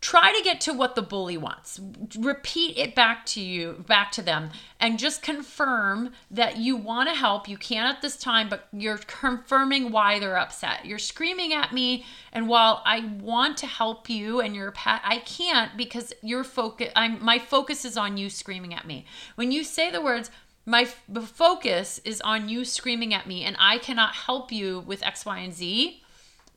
try 0.00 0.32
to 0.32 0.44
get 0.44 0.60
to 0.60 0.72
what 0.72 0.94
the 0.94 1.02
bully 1.02 1.36
wants. 1.36 1.80
Repeat 2.18 2.76
it 2.76 2.94
back 2.94 3.24
to 3.26 3.40
you 3.40 3.84
back 3.86 4.12
to 4.12 4.22
them 4.22 4.50
and 4.78 4.98
just 4.98 5.22
confirm 5.22 6.12
that 6.30 6.58
you 6.58 6.76
want 6.76 7.08
to 7.08 7.14
help. 7.14 7.48
You 7.48 7.56
can 7.56 7.86
at 7.86 8.02
this 8.02 8.16
time 8.16 8.48
but 8.48 8.68
you're 8.72 8.98
confirming 8.98 9.90
why 9.90 10.18
they're 10.18 10.36
upset. 10.36 10.84
You're 10.84 10.98
screaming 10.98 11.52
at 11.54 11.72
me 11.72 12.04
and 12.32 12.48
while 12.48 12.82
i 12.84 13.00
want 13.20 13.56
to 13.58 13.66
help 13.66 14.10
you 14.10 14.40
and 14.40 14.54
your 14.54 14.70
pet 14.72 15.00
i 15.04 15.18
can't 15.18 15.76
because 15.76 16.12
your 16.22 16.44
focus 16.44 16.92
i'm 16.94 17.24
my 17.24 17.38
focus 17.38 17.84
is 17.84 17.96
on 17.96 18.16
you 18.16 18.28
screaming 18.28 18.74
at 18.74 18.86
me. 18.86 19.06
When 19.34 19.50
you 19.50 19.64
say 19.64 19.90
the 19.90 20.02
words 20.02 20.30
my 20.66 20.82
f- 20.82 21.04
focus 21.28 22.00
is 22.04 22.20
on 22.20 22.48
you 22.48 22.64
screaming 22.64 23.14
at 23.14 23.26
me 23.26 23.44
and 23.44 23.56
i 23.58 23.78
cannot 23.78 24.14
help 24.14 24.52
you 24.52 24.80
with 24.80 25.02
x 25.02 25.24
y 25.24 25.38
and 25.38 25.54
z 25.54 26.02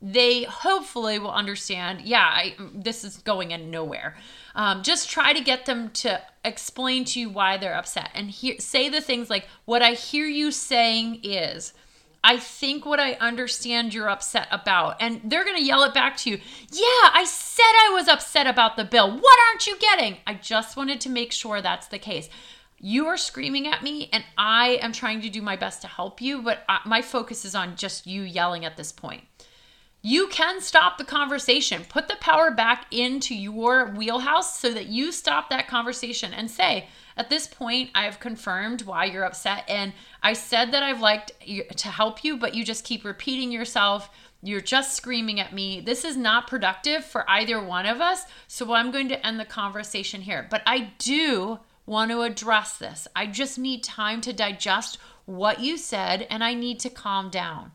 they 0.02 0.44
hopefully 0.44 1.20
will 1.20 1.32
understand 1.32 2.02
yeah 2.02 2.22
I, 2.22 2.56
this 2.74 3.04
is 3.04 3.18
going 3.18 3.52
in 3.52 3.70
nowhere. 3.70 4.16
Um, 4.56 4.82
just 4.82 5.10
try 5.10 5.34
to 5.34 5.42
get 5.42 5.66
them 5.66 5.90
to 5.92 6.22
explain 6.44 7.06
to 7.06 7.20
you 7.20 7.30
why 7.30 7.58
they're 7.58 7.76
upset. 7.76 8.10
And 8.14 8.34
say 8.34 8.90
the 8.90 9.02
things 9.02 9.30
like 9.30 9.48
what 9.66 9.82
i 9.82 9.92
hear 9.92 10.26
you 10.26 10.52
saying 10.52 11.22
is 11.24 11.74
i 12.24 12.38
think 12.38 12.86
what 12.86 13.00
i 13.00 13.14
understand 13.14 13.94
you're 13.94 14.10
upset 14.10 14.48
about. 14.52 14.98
And 15.02 15.22
they're 15.26 15.44
going 15.44 15.58
to 15.58 15.64
yell 15.64 15.84
it 15.84 15.94
back 15.94 16.16
to 16.18 16.30
you. 16.30 16.38
Yeah 16.72 17.10
i 17.14 17.26
said 17.28 17.64
i 17.64 17.92
was 17.94 18.08
upset 18.08 18.48
about 18.48 18.78
the 18.78 18.86
bill. 18.86 19.12
What 19.12 19.40
aren't 19.50 19.68
you 19.68 19.78
getting? 19.80 20.18
I 20.26 20.36
just 20.36 20.78
wanted 20.78 21.02
to 21.02 21.10
make 21.10 21.34
sure 21.34 21.62
that's 21.62 21.88
the 21.88 22.00
case. 22.00 22.30
You 22.82 23.08
are 23.08 23.18
screaming 23.18 23.68
at 23.68 23.84
me 23.84 24.10
and 24.14 24.24
i 24.38 24.80
am 24.82 24.94
trying 24.94 25.20
to 25.22 25.30
do 25.30 25.42
my 25.42 25.58
best 25.58 25.82
to 25.82 25.88
help 25.88 26.22
you 26.22 26.42
but 26.42 26.64
I, 26.70 26.80
my 26.86 27.02
focus 27.02 27.44
is 27.44 27.54
on 27.54 27.76
just 27.76 28.08
you 28.08 28.22
yelling 28.22 28.64
at 28.64 28.78
this 28.78 28.94
point 28.94 29.24
you 30.02 30.28
can 30.28 30.62
stop 30.62 30.98
the 30.98 31.04
conversation. 31.04 31.84
Put 31.90 32.08
the 32.08 32.16
power 32.22 32.52
back 32.52 32.86
into 32.92 33.36
your 33.36 33.88
wheelhouse 33.88 34.58
so 34.58 34.72
that 34.74 34.88
you 34.88 35.12
stop 35.12 35.50
that 35.50 35.68
conversation 35.68 36.34
and 36.34 36.50
say, 36.50 36.88
at 37.18 37.30
this 37.30 37.48
point, 37.48 37.90
I've 37.94 38.22
confirmed 38.22 38.84
why 38.84 39.06
you're 39.06 39.26
upset. 39.26 39.66
And 39.68 39.92
I 40.24 40.32
said 40.34 40.72
that 40.72 40.84
I've 40.84 41.02
liked 41.02 41.34
to 41.76 41.90
help 41.90 42.24
you, 42.24 42.38
but 42.38 42.56
you 42.56 42.64
just 42.64 42.86
keep 42.86 43.04
repeating 43.04 43.52
yourself. 43.52 44.10
You're 44.42 44.62
just 44.62 44.96
screaming 44.96 45.42
at 45.42 45.54
me. 45.54 45.82
This 45.82 46.06
is 46.06 46.16
not 46.16 46.48
productive 46.48 47.04
for 47.04 47.30
either 47.30 47.62
one 47.62 47.86
of 47.86 48.00
us. 48.00 48.24
So 48.48 48.74
I'm 48.74 48.92
going 48.92 49.10
to 49.10 49.28
end 49.28 49.38
the 49.38 49.46
conversation 49.46 50.22
here. 50.22 50.48
But 50.50 50.62
I 50.66 50.94
do 50.98 51.60
want 51.86 52.12
to 52.12 52.22
address 52.22 52.78
this. 52.78 53.06
I 53.18 53.26
just 53.26 53.60
need 53.60 53.84
time 53.84 54.22
to 54.22 54.32
digest 54.32 54.98
what 55.26 55.60
you 55.60 55.78
said 55.78 56.26
and 56.30 56.42
I 56.44 56.54
need 56.54 56.80
to 56.80 56.90
calm 56.90 57.30
down 57.30 57.74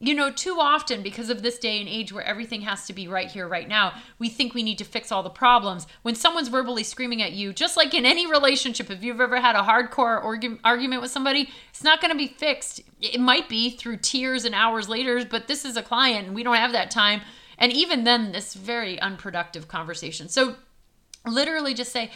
you 0.00 0.12
know, 0.14 0.30
too 0.30 0.56
often 0.58 1.02
because 1.02 1.30
of 1.30 1.42
this 1.42 1.58
day 1.58 1.80
and 1.80 1.88
age 1.88 2.12
where 2.12 2.24
everything 2.24 2.62
has 2.62 2.86
to 2.86 2.92
be 2.92 3.06
right 3.06 3.30
here, 3.30 3.46
right 3.46 3.68
now, 3.68 3.94
we 4.18 4.28
think 4.28 4.52
we 4.52 4.62
need 4.62 4.78
to 4.78 4.84
fix 4.84 5.12
all 5.12 5.22
the 5.22 5.30
problems. 5.30 5.86
When 6.02 6.14
someone's 6.14 6.48
verbally 6.48 6.82
screaming 6.82 7.22
at 7.22 7.32
you, 7.32 7.52
just 7.52 7.76
like 7.76 7.94
in 7.94 8.04
any 8.04 8.26
relationship, 8.30 8.90
if 8.90 9.04
you've 9.04 9.20
ever 9.20 9.40
had 9.40 9.54
a 9.54 9.62
hardcore 9.62 10.22
argu- 10.22 10.58
argument 10.64 11.00
with 11.00 11.10
somebody, 11.10 11.48
it's 11.70 11.84
not 11.84 12.00
going 12.00 12.10
to 12.10 12.18
be 12.18 12.26
fixed. 12.26 12.80
It 13.00 13.20
might 13.20 13.48
be 13.48 13.70
through 13.70 13.98
tears 13.98 14.44
and 14.44 14.54
hours 14.54 14.88
later, 14.88 15.24
but 15.24 15.46
this 15.46 15.64
is 15.64 15.76
a 15.76 15.82
client 15.82 16.26
and 16.26 16.34
we 16.34 16.42
don't 16.42 16.56
have 16.56 16.72
that 16.72 16.90
time. 16.90 17.22
And 17.56 17.72
even 17.72 18.02
then, 18.02 18.32
this 18.32 18.54
very 18.54 19.00
unproductive 19.00 19.68
conversation. 19.68 20.28
So, 20.28 20.56
literally 21.26 21.72
just 21.72 21.92
say, 21.92 22.10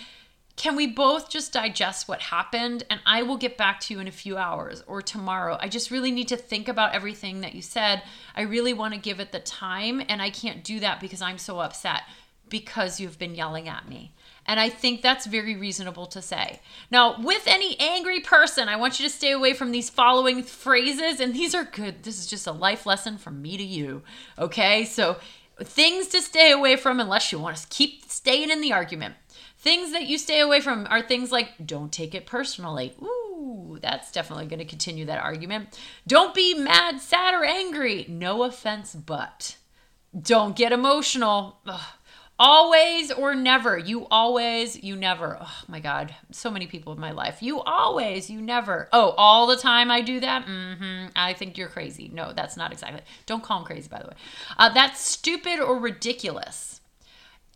can 0.59 0.75
we 0.75 0.89
both 0.89 1.31
just 1.31 1.53
digest 1.53 2.09
what 2.09 2.21
happened 2.21 2.83
and 2.91 3.01
I 3.07 3.23
will 3.23 3.37
get 3.37 3.57
back 3.57 3.79
to 3.81 3.95
you 3.95 4.01
in 4.01 4.09
a 4.09 4.13
few 4.13 4.37
hours 4.37 4.83
or 4.89 5.01
tomorrow? 5.01 5.57
I 5.61 5.69
just 5.69 5.93
really 5.93 6.11
need 6.11 6.29
to 6.29 6.37
think 6.37 6.67
about 6.67 6.95
everything 6.95 7.43
that 7.43 7.55
you 7.55 7.63
said. 7.63 8.03
I 8.35 8.43
really 8.43 8.75
want 8.75 8.93
to 8.93 9.01
give 9.01 9.21
it 9.21 9.31
the 9.31 9.39
time 9.39 10.03
and 10.09 10.21
I 10.21 10.31
can't 10.31 10.65
do 10.65 10.81
that 10.81 11.01
because 11.01 11.23
I'm 11.23 11.39
so 11.39 11.61
upset 11.61 12.03
because 12.49 12.99
you've 12.99 13.21
been 13.21 13.37
yelling 13.37 13.69
at 13.69 13.89
me. 13.89 14.13
And 14.47 14.59
I 14.59 14.69
think 14.69 15.01
that's 15.01 15.27
very 15.27 15.55
reasonable 15.55 16.07
to 16.07 16.21
say. 16.21 16.61
Now, 16.91 17.21
with 17.21 17.43
any 17.47 17.79
angry 17.79 18.21
person, 18.21 18.69
I 18.69 18.77
want 18.77 18.99
you 18.99 19.07
to 19.07 19.15
stay 19.15 19.31
away 19.31 19.53
from 19.53 19.71
these 19.71 19.91
following 19.91 20.43
phrases. 20.43 21.21
And 21.21 21.35
these 21.35 21.55
are 21.55 21.65
good. 21.65 22.03
This 22.03 22.19
is 22.19 22.27
just 22.27 22.47
a 22.47 22.53
life 22.53 22.87
lesson 22.87 23.19
from 23.19 23.43
me 23.43 23.59
to 23.59 23.63
you. 23.63 24.03
Okay. 24.39 24.87
So, 24.87 25.19
things 25.61 26.09
to 26.09 26.23
stay 26.23 26.51
away 26.51 26.77
from 26.77 26.99
unless 26.99 27.31
you 27.31 27.39
want 27.39 27.57
to 27.59 27.67
keep 27.69 28.05
staying 28.09 28.51
in 28.51 28.61
the 28.61 28.73
argument. 28.73 29.15
Things 29.59 29.91
that 29.93 30.07
you 30.07 30.19
stay 30.19 30.39
away 30.41 30.61
from 30.61 30.87
are 30.89 31.03
things 31.03 31.33
like 31.33 31.67
don't 31.67 31.93
take 31.93 32.15
it 32.15 32.27
personally. 32.27 32.95
Ooh, 33.03 33.79
that's 33.83 34.13
definitely 34.13 34.47
going 34.47 34.61
to 34.61 34.65
continue 34.65 35.05
that 35.07 35.23
argument. 35.23 35.79
Don't 36.07 36.33
be 36.33 36.55
mad, 36.55 37.01
sad, 37.01 37.35
or 37.35 37.45
angry. 37.45 38.07
No 38.09 38.45
offense, 38.45 38.95
but. 38.95 39.57
Don't 40.19 40.57
get 40.57 40.73
emotional. 40.73 41.59
Ugh. 41.67 41.81
Always 42.41 43.11
or 43.11 43.35
never. 43.35 43.77
You 43.77 44.07
always, 44.13 44.81
you 44.81 44.95
never. 44.95 45.39
Oh 45.41 45.63
my 45.67 45.81
God. 45.81 46.15
So 46.31 46.53
many 46.53 46.69
people 46.69 46.93
in 46.93 47.01
my 47.01 47.11
life. 47.11 47.43
You 47.43 47.61
always, 47.61 48.31
you 48.31 48.41
never. 48.41 48.89
Oh, 48.93 49.11
all 49.19 49.49
the 49.49 49.57
time 49.57 49.91
I 49.91 50.03
do 50.03 50.21
that? 50.21 50.47
Mm-hmm. 50.47 51.09
I 51.17 51.33
think 51.33 51.59
you're 51.59 51.69
crazy. 51.69 52.13
No, 52.15 52.33
that's 52.33 52.57
not 52.57 52.71
exactly. 52.71 53.01
Don't 53.27 53.43
call 53.43 53.59
them 53.59 53.67
crazy, 53.67 53.89
by 53.89 53.99
the 53.99 54.07
way. 54.07 54.15
Uh, 54.57 54.73
that's 54.73 55.01
stupid 55.01 55.59
or 55.59 55.81
ridiculous 55.81 56.78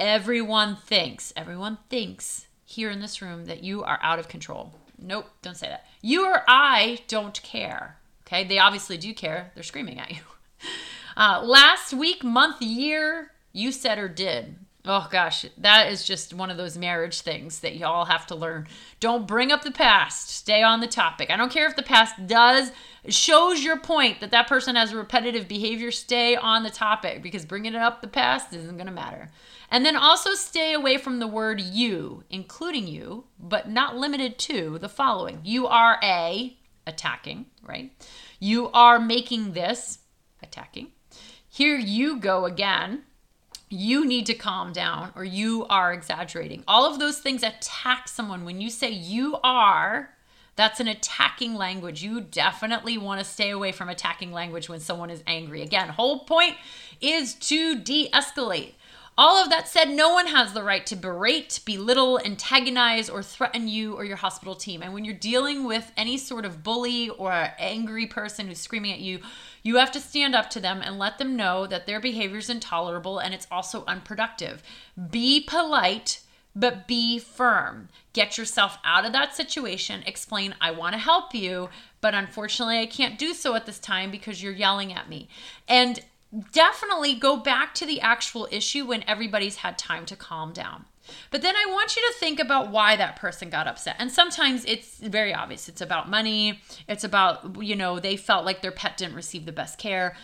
everyone 0.03 0.77
thinks, 0.77 1.33
everyone 1.37 1.79
thinks 1.88 2.47
here 2.65 2.91
in 2.91 3.01
this 3.01 3.23
room 3.23 3.45
that 3.47 3.62
you 3.62 3.85
are 3.85 4.01
out 4.03 4.19
of 4.19 4.29
control. 4.29 4.75
Nope, 4.99 5.27
don't 5.43 5.57
say 5.57 5.69
that. 5.69 5.87
You 6.01 6.27
or 6.27 6.43
I 6.49 7.01
don't 7.09 7.41
care. 7.43 7.99
Okay, 8.27 8.45
they 8.45 8.59
obviously 8.59 8.97
do 8.97 9.15
care. 9.15 9.53
They're 9.55 9.62
screaming 9.62 9.99
at 9.99 10.11
you. 10.11 10.19
Uh, 11.15 11.43
last 11.45 11.93
week, 11.93 12.25
month, 12.25 12.62
year, 12.62 13.33
you 13.53 13.71
said 13.71 13.99
or 13.99 14.09
did. 14.09 14.57
Oh 14.85 15.09
gosh, 15.12 15.45
that 15.59 15.93
is 15.93 16.05
just 16.05 16.35
one 16.35 16.51
of 16.51 16.57
those 16.57 16.77
marriage 16.77 17.21
things 17.21 17.61
that 17.61 17.77
y'all 17.77 18.07
have 18.07 18.27
to 18.29 18.35
learn. 18.35 18.67
Don't 18.99 19.29
bring 19.29 19.53
up 19.53 19.62
the 19.62 19.71
past. 19.71 20.31
Stay 20.31 20.62
on 20.62 20.81
the 20.81 20.88
topic. 20.88 21.31
I 21.31 21.37
don't 21.37 21.53
care 21.53 21.69
if 21.69 21.77
the 21.77 21.83
past 21.83 22.27
does 22.27 22.73
shows 23.09 23.62
your 23.62 23.79
point 23.79 24.21
that 24.21 24.33
that 24.33 24.49
person 24.49 24.75
has 24.75 24.93
a 24.93 24.97
repetitive 24.97 25.47
behavior. 25.47 25.93
Stay 25.93 26.35
on 26.35 26.65
the 26.65 26.71
topic 26.71 27.23
because 27.23 27.45
bringing 27.45 27.75
it 27.75 27.83
up 27.83 28.01
the 28.01 28.09
past 28.09 28.53
isn't 28.53 28.77
going 28.77 28.87
to 28.87 28.93
matter. 28.93 29.29
And 29.73 29.85
then 29.85 29.97
also 29.97 30.35
stay 30.35 30.73
away 30.73 30.99
from 30.99 31.19
the 31.19 31.27
word 31.27 31.61
you, 31.61 32.23
including 32.31 32.87
you, 32.87 33.25
but 33.41 33.69
not 33.69 33.97
limited 33.97 34.39
to 34.41 34.79
the 34.79 34.89
following. 34.89 35.41
You 35.43 35.67
are 35.67 35.99
a 36.03 36.57
attacking, 36.87 37.47
right? 37.63 37.91
You 38.39 38.69
are 38.71 39.01
making 39.01 39.55
this 39.55 39.99
attacking. 40.43 40.93
Here 41.49 41.77
you 41.77 42.21
go 42.21 42.45
again 42.45 43.03
you 43.73 44.05
need 44.05 44.27
to 44.27 44.35
calm 44.35 44.71
down 44.71 45.11
or 45.17 45.25
you 45.25 45.65
are 45.71 45.95
exaggerating. 45.95 46.63
All 46.69 46.85
of 46.85 46.99
those 46.99 47.21
things 47.21 47.43
attack 47.43 48.07
someone. 48.07 48.45
When 48.45 48.61
you 48.61 48.69
say 48.69 48.91
you 48.91 49.39
are, 49.43 50.11
that's 50.57 50.79
an 50.79 50.89
attacking 50.89 51.55
language. 51.55 52.03
You 52.03 52.21
definitely 52.21 52.99
want 52.99 53.21
to 53.21 53.25
stay 53.25 53.49
away 53.49 53.73
from 53.73 53.89
attacking 53.89 54.31
language 54.31 54.69
when 54.69 54.81
someone 54.81 55.09
is 55.09 55.23
angry. 55.27 55.63
Again, 55.63 55.89
whole 55.89 56.21
point 56.21 56.57
is 57.01 57.33
to 57.35 57.79
de-escalate. 57.79 58.75
All 59.18 59.42
of 59.42 59.51
that 59.51 59.68
said, 59.68 59.90
no 59.90 60.14
one 60.14 60.29
has 60.29 60.55
the 60.55 60.62
right 60.62 60.87
to 60.87 60.96
berate, 60.96 61.61
belittle, 61.66 62.18
antagonize, 62.25 63.11
or 63.11 63.22
threaten 63.22 63.68
you 63.68 63.94
or 63.94 64.05
your 64.05 64.16
hospital 64.16 64.55
team. 64.55 64.83
And 64.83 64.94
when 64.94 65.05
you're 65.05 65.14
dealing 65.14 65.64
with 65.64 65.92
any 65.96 66.16
sort 66.16 66.46
of 66.46 66.62
bully 66.62 67.11
or 67.11 67.53
angry 67.59 68.07
person 68.07 68.48
who's 68.48 68.59
screaming 68.59 68.92
at 68.92 69.01
you, 69.01 69.20
you 69.62 69.77
have 69.77 69.92
to 69.92 70.01
stand 70.01 70.35
up 70.35 70.48
to 70.51 70.61
them 70.61 70.81
and 70.83 70.98
let 70.98 71.18
them 71.18 71.37
know 71.37 71.66
that 71.66 71.87
their 71.87 72.01
behavior 72.01 72.38
is 72.38 72.48
intolerable 72.48 73.18
and 73.18 73.35
it's 73.35 73.46
also 73.51 73.85
unproductive. 73.87 74.62
Be 75.11 75.40
polite 75.40 76.22
but 76.55 76.87
be 76.87 77.18
firm. 77.18 77.88
Get 78.12 78.37
yourself 78.37 78.79
out 78.85 79.07
of 79.07 79.12
that 79.12 79.35
situation. 79.35 80.03
Explain, 80.07 80.55
I 80.61 80.70
want 80.70 80.92
to 80.92 80.98
help 80.98 81.35
you, 81.35 81.70
but 82.01 82.14
unfortunately, 82.14 82.79
I 82.79 82.87
can't 82.87 83.18
do 83.18 83.33
so 83.33 83.55
at 83.55 83.64
this 83.64 83.79
time 83.79 84.11
because 84.11 84.42
you're 84.42 84.53
yelling 84.53 84.92
at 84.92 85.09
me. 85.09 85.29
And 85.66 86.01
definitely 86.53 87.14
go 87.14 87.37
back 87.37 87.75
to 87.75 87.87
the 87.87 88.01
actual 88.01 88.49
issue 88.51 88.87
when 88.87 89.05
everybody's 89.07 89.57
had 89.57 89.77
time 89.77 90.07
to 90.07 90.16
calm 90.16 90.53
down. 90.53 90.87
But 91.31 91.42
then 91.42 91.57
I 91.57 91.66
want 91.71 91.97
you 91.97 92.03
to 92.03 92.18
think 92.18 92.38
about 92.38 92.71
why 92.71 92.97
that 92.97 93.16
person 93.16 93.51
got 93.51 93.66
upset. 93.66 93.97
And 93.99 94.11
sometimes 94.11 94.64
it's 94.64 94.99
very 94.99 95.35
obvious. 95.35 95.68
It's 95.68 95.81
about 95.81 96.09
money. 96.09 96.61
It's 96.88 97.05
about, 97.05 97.62
you 97.62 97.77
know, 97.77 97.99
they 97.99 98.16
felt 98.16 98.45
like 98.45 98.62
their 98.62 98.73
pet 98.73 98.97
didn't 98.97 99.16
receive 99.16 99.45
the 99.45 99.53
best 99.53 99.79
care. 99.79 100.16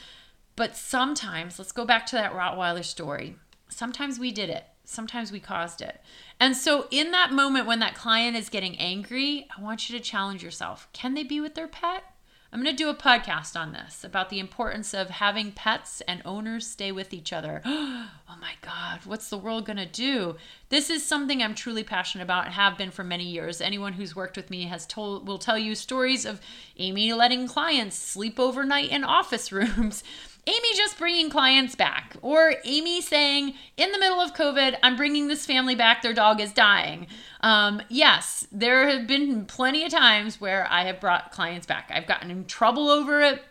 But 0.56 0.76
sometimes, 0.76 1.58
let's 1.58 1.72
go 1.72 1.84
back 1.84 2.06
to 2.06 2.16
that 2.16 2.32
Rottweiler 2.32 2.84
story. 2.84 3.36
Sometimes 3.68 4.18
we 4.18 4.32
did 4.32 4.50
it. 4.50 4.64
Sometimes 4.84 5.30
we 5.30 5.38
caused 5.38 5.82
it. 5.82 6.00
And 6.40 6.56
so, 6.56 6.88
in 6.90 7.10
that 7.10 7.32
moment 7.32 7.66
when 7.66 7.78
that 7.80 7.94
client 7.94 8.36
is 8.36 8.48
getting 8.48 8.76
angry, 8.78 9.46
I 9.56 9.60
want 9.60 9.88
you 9.88 9.98
to 9.98 10.04
challenge 10.04 10.42
yourself. 10.42 10.88
Can 10.92 11.14
they 11.14 11.22
be 11.22 11.40
with 11.40 11.54
their 11.54 11.68
pet? 11.68 12.04
I'm 12.50 12.62
going 12.62 12.74
to 12.74 12.82
do 12.82 12.88
a 12.88 12.94
podcast 12.94 13.60
on 13.60 13.72
this 13.72 14.04
about 14.04 14.30
the 14.30 14.38
importance 14.38 14.94
of 14.94 15.10
having 15.10 15.52
pets 15.52 16.00
and 16.08 16.22
owners 16.24 16.66
stay 16.66 16.90
with 16.90 17.12
each 17.12 17.30
other. 17.30 17.60
oh 17.66 18.08
my 18.40 18.52
God, 18.62 19.00
what's 19.04 19.28
the 19.28 19.36
world 19.36 19.66
going 19.66 19.76
to 19.76 19.84
do? 19.84 20.36
This 20.70 20.88
is 20.88 21.04
something 21.04 21.42
I'm 21.42 21.54
truly 21.54 21.84
passionate 21.84 22.24
about 22.24 22.46
and 22.46 22.54
have 22.54 22.78
been 22.78 22.90
for 22.90 23.04
many 23.04 23.24
years. 23.24 23.60
Anyone 23.60 23.92
who's 23.92 24.16
worked 24.16 24.34
with 24.34 24.48
me 24.48 24.64
has 24.64 24.86
told 24.86 25.28
will 25.28 25.38
tell 25.38 25.58
you 25.58 25.74
stories 25.74 26.24
of 26.24 26.40
Amy 26.78 27.12
letting 27.12 27.46
clients 27.46 27.98
sleep 27.98 28.40
overnight 28.40 28.90
in 28.90 29.04
office 29.04 29.52
rooms 29.52 30.02
Amy 30.48 30.68
just 30.76 30.96
bringing 30.96 31.28
clients 31.28 31.74
back, 31.74 32.16
or 32.22 32.54
Amy 32.64 33.02
saying, 33.02 33.52
in 33.76 33.92
the 33.92 33.98
middle 33.98 34.18
of 34.18 34.32
COVID, 34.32 34.78
I'm 34.82 34.96
bringing 34.96 35.28
this 35.28 35.44
family 35.44 35.74
back, 35.74 36.00
their 36.00 36.14
dog 36.14 36.40
is 36.40 36.54
dying. 36.54 37.06
Um, 37.42 37.82
yes, 37.90 38.46
there 38.50 38.88
have 38.88 39.06
been 39.06 39.44
plenty 39.44 39.84
of 39.84 39.90
times 39.90 40.40
where 40.40 40.66
I 40.70 40.84
have 40.84 41.00
brought 41.00 41.32
clients 41.32 41.66
back. 41.66 41.90
I've 41.92 42.06
gotten 42.06 42.30
in 42.30 42.46
trouble 42.46 42.88
over 42.88 43.20
it, 43.20 43.42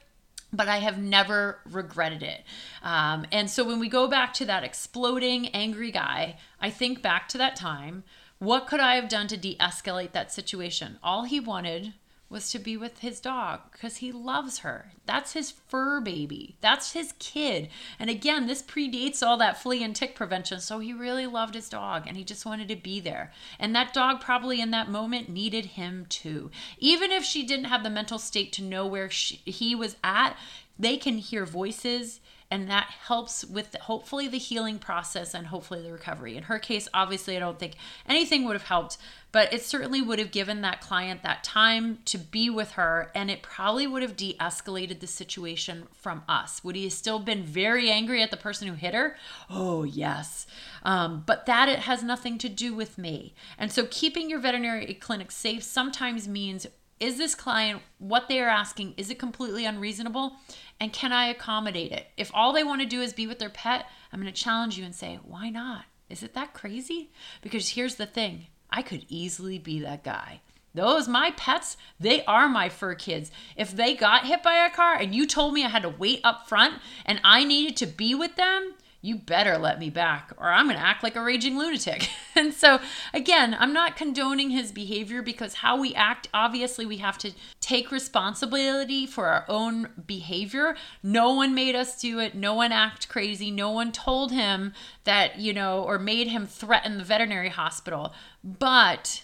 but 0.52 0.68
I 0.68 0.78
have 0.78 0.98
never 0.98 1.60
regretted 1.70 2.24
it. 2.24 2.44
Um, 2.82 3.28
and 3.32 3.48
so 3.48 3.64
when 3.64 3.78
we 3.80 3.90
go 3.90 4.08
back 4.08 4.34
to 4.34 4.46
that 4.46 4.64
exploding, 4.64 5.50
angry 5.50 5.92
guy, 5.92 6.38
I 6.60 6.72
think 6.72 7.04
back 7.04 7.28
to 7.30 7.38
that 7.38 7.56
time. 7.56 8.06
What 8.40 8.66
could 8.66 8.80
I 8.80 8.96
have 8.96 9.08
done 9.08 9.28
to 9.28 9.38
de 9.38 9.56
escalate 9.58 10.14
that 10.14 10.32
situation? 10.32 10.98
All 11.04 11.26
he 11.26 11.40
wanted 11.40 11.94
was 12.30 12.50
to 12.52 12.60
be 12.60 12.76
with 12.76 13.00
his 13.00 13.20
dog 13.20 13.62
because 13.72 13.98
he 13.98 14.12
loves 14.12 14.60
her. 14.60 14.92
That's 15.06 15.34
his 15.34 15.52
fur 15.52 16.02
baby. 16.02 16.58
That's 16.60 16.92
his 16.92 17.14
kid. 17.20 17.70
And 18.00 18.10
again, 18.10 18.48
this 18.48 18.62
predates 18.62 19.26
all 19.26 19.38
that 19.38 19.62
flea 19.62 19.84
and 19.84 19.96
tick 19.96 20.14
prevention. 20.14 20.60
So 20.60 20.80
he 20.80 20.92
really 20.92 21.26
loved 21.26 21.56
his 21.56 21.70
dog 21.70 22.04
and 22.06 22.18
he 22.18 22.24
just 22.24 22.46
wanted 22.46 22.68
to 22.68 22.76
be 22.76 23.00
there. 23.00 23.32
And 23.60 23.74
that 23.76 23.94
dog 23.94 24.20
probably 24.20 24.60
in 24.60 24.72
that 24.72 24.90
moment 24.90 25.30
needed 25.30 25.66
him 25.66 26.06
too. 26.10 26.52
Even 26.78 27.12
if 27.12 27.24
she 27.24 27.46
didn't 27.46 27.66
have 27.66 27.84
the 27.84 27.90
mental 27.90 28.20
state 28.20 28.52
to 28.54 28.64
know 28.64 28.86
where 28.86 29.10
she, 29.10 29.42
he 29.46 29.74
was 29.74 29.96
at, 30.04 30.36
they 30.78 30.98
can 30.98 31.18
hear 31.18 31.46
voices 31.46 32.20
and 32.50 32.70
that 32.70 32.90
helps 33.08 33.44
with 33.44 33.76
hopefully 33.82 34.28
the 34.28 34.38
healing 34.38 34.80
process 34.80 35.34
and 35.34 35.48
hopefully 35.48 35.82
the 35.82 35.92
recovery. 35.92 36.38
In 36.38 36.44
her 36.44 36.60
case, 36.60 36.88
obviously, 36.94 37.36
I 37.36 37.40
don't 37.40 37.60
think 37.60 37.74
anything 38.08 38.46
would 38.46 38.54
have 38.54 38.64
helped, 38.64 38.98
but 39.34 39.52
it 39.52 39.64
certainly 39.64 40.02
would 40.02 40.18
have 40.18 40.32
given 40.32 40.62
that 40.62 40.80
client 40.80 41.24
that 41.24 41.44
time 41.44 42.00
to 42.06 42.18
be 42.18 42.50
with 42.50 42.72
her, 42.72 43.12
and 43.14 43.30
it 43.30 43.42
probably 43.42 43.86
would 43.86 44.02
have 44.02 44.16
de 44.16 44.38
escalated 44.40 45.02
the 45.02 45.08
situation 45.08 45.88
from 45.92 46.24
us. 46.30 46.64
Would 46.64 46.78
he 46.78 46.86
have 46.86 46.94
still 46.94 47.20
been 47.20 47.44
very 47.44 47.92
angry 47.92 48.24
at 48.24 48.32
the 48.32 48.38
person 48.38 48.70
who 48.70 48.76
hit 48.76 48.94
her? 48.94 49.18
Oh, 49.50 49.84
yes. 49.84 50.48
Um, 50.84 51.24
but 51.26 51.46
that 51.48 51.68
it 51.68 51.80
has 51.80 52.02
nothing 52.02 52.38
to 52.38 52.50
do 52.50 52.74
with 52.74 52.98
me. 52.98 53.34
And 53.58 53.74
so, 53.74 53.86
keeping 53.92 54.30
your 54.30 54.40
veterinary 54.40 54.94
clinic 54.94 55.32
safe 55.32 55.64
sometimes 55.64 56.30
means 56.30 56.66
is 57.00 57.18
this 57.18 57.36
client 57.36 57.82
what 58.00 58.28
they 58.28 58.40
are 58.40 58.50
asking 58.50 58.94
is 58.98 59.10
it 59.10 59.20
completely 59.20 59.66
unreasonable? 59.66 60.38
And 60.80 60.94
can 60.94 61.12
i 61.12 61.28
accommodate 61.28 61.92
it? 61.92 62.08
If 62.18 62.32
all 62.34 62.54
they 62.54 62.64
want 62.64 62.82
to 62.82 62.88
do 62.88 63.02
is 63.02 63.14
be 63.14 63.28
with 63.28 63.40
their 63.40 63.50
pet 63.50 63.86
i'm 64.12 64.22
going 64.22 64.32
to 64.32 64.42
challenge 64.42 64.78
you 64.78 64.86
and 64.86 64.96
say 64.96 65.20
why 65.24 65.50
not? 65.50 65.86
Is 66.10 66.24
it 66.24 66.34
that 66.34 66.54
crazy? 66.54 67.12
Because 67.42 67.70
here's 67.70 67.96
the 67.96 68.06
thing 68.06 68.48
i 68.70 68.82
could 68.82 69.06
easily 69.10 69.60
be 69.60 69.80
that 69.82 70.04
guy. 70.04 70.42
Those 70.74 71.08
my 71.08 71.32
pets 71.32 71.78
they 72.00 72.24
are 72.26 72.48
my 72.48 72.70
fur 72.70 72.96
kids. 72.96 73.32
If 73.56 73.76
they 73.76 73.96
got 73.96 74.26
hit 74.26 74.44
by 74.44 74.66
a 74.66 74.70
car 74.70 74.96
and 74.96 75.14
you 75.14 75.26
told 75.26 75.54
me 75.54 75.64
i 75.64 75.70
had 75.70 75.84
to 75.84 75.90
wait 75.90 76.22
up 76.24 76.48
front 76.48 76.76
and 77.06 77.22
i 77.24 77.44
needed 77.44 77.78
to 77.78 77.86
be 77.86 78.16
with 78.16 78.36
them 78.36 78.74
you 79.02 79.16
better 79.16 79.58
let 79.58 79.80
me 79.80 79.90
back 79.90 80.32
or 80.38 80.50
I'm 80.50 80.66
going 80.66 80.78
to 80.78 80.84
act 80.84 81.04
like 81.04 81.16
a 81.16 81.22
raging 81.22 81.58
lunatic. 81.58 82.10
and 82.36 82.54
so, 82.54 82.80
again, 83.14 83.56
I'm 83.60 83.74
not 83.74 83.96
condoning 83.96 84.50
his 84.50 84.72
behavior 84.72 85.22
because 85.22 85.56
how 85.56 85.80
we 85.80 85.94
act, 85.94 86.28
obviously, 86.34 86.86
we 86.86 86.98
have 86.98 87.18
to 87.20 87.32
take 87.60 87.92
responsibility 87.92 89.06
for 89.06 89.28
our 89.28 89.46
own 89.48 89.90
behavior. 90.08 90.76
No 91.04 91.34
one 91.34 91.54
made 91.54 91.76
us 91.76 92.00
do 92.00 92.20
it. 92.20 92.36
No 92.36 92.56
one 92.56 92.72
act 92.72 93.08
crazy. 93.08 93.52
No 93.52 93.72
one 93.72 93.92
told 93.92 94.32
him 94.32 94.74
that, 95.04 95.40
you 95.40 95.54
know, 95.54 95.84
or 95.84 96.00
made 96.00 96.28
him 96.28 96.48
threaten 96.48 96.98
the 96.98 97.04
veterinary 97.04 97.50
hospital. 97.50 98.14
But 98.44 99.24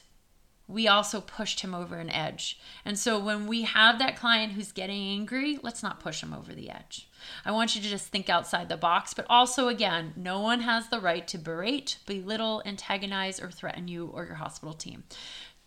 we 0.67 0.87
also 0.87 1.19
pushed 1.19 1.59
him 1.59 1.75
over 1.75 1.97
an 1.97 2.09
edge. 2.09 2.59
And 2.85 2.97
so 2.97 3.19
when 3.19 3.47
we 3.47 3.63
have 3.63 3.99
that 3.99 4.15
client 4.15 4.53
who's 4.53 4.71
getting 4.71 5.01
angry, 5.01 5.59
let's 5.61 5.83
not 5.83 5.99
push 5.99 6.23
him 6.23 6.33
over 6.33 6.53
the 6.53 6.69
edge. 6.69 7.09
I 7.45 7.51
want 7.51 7.75
you 7.75 7.81
to 7.81 7.87
just 7.89 8.07
think 8.07 8.29
outside 8.29 8.69
the 8.69 8.77
box, 8.77 9.13
but 9.13 9.25
also, 9.29 9.67
again, 9.67 10.13
no 10.15 10.39
one 10.39 10.61
has 10.61 10.89
the 10.89 10.99
right 10.99 11.27
to 11.27 11.37
berate, 11.37 11.97
belittle, 12.05 12.61
antagonize, 12.65 13.41
or 13.41 13.51
threaten 13.51 13.87
you 13.87 14.07
or 14.07 14.25
your 14.25 14.35
hospital 14.35 14.73
team. 14.73 15.03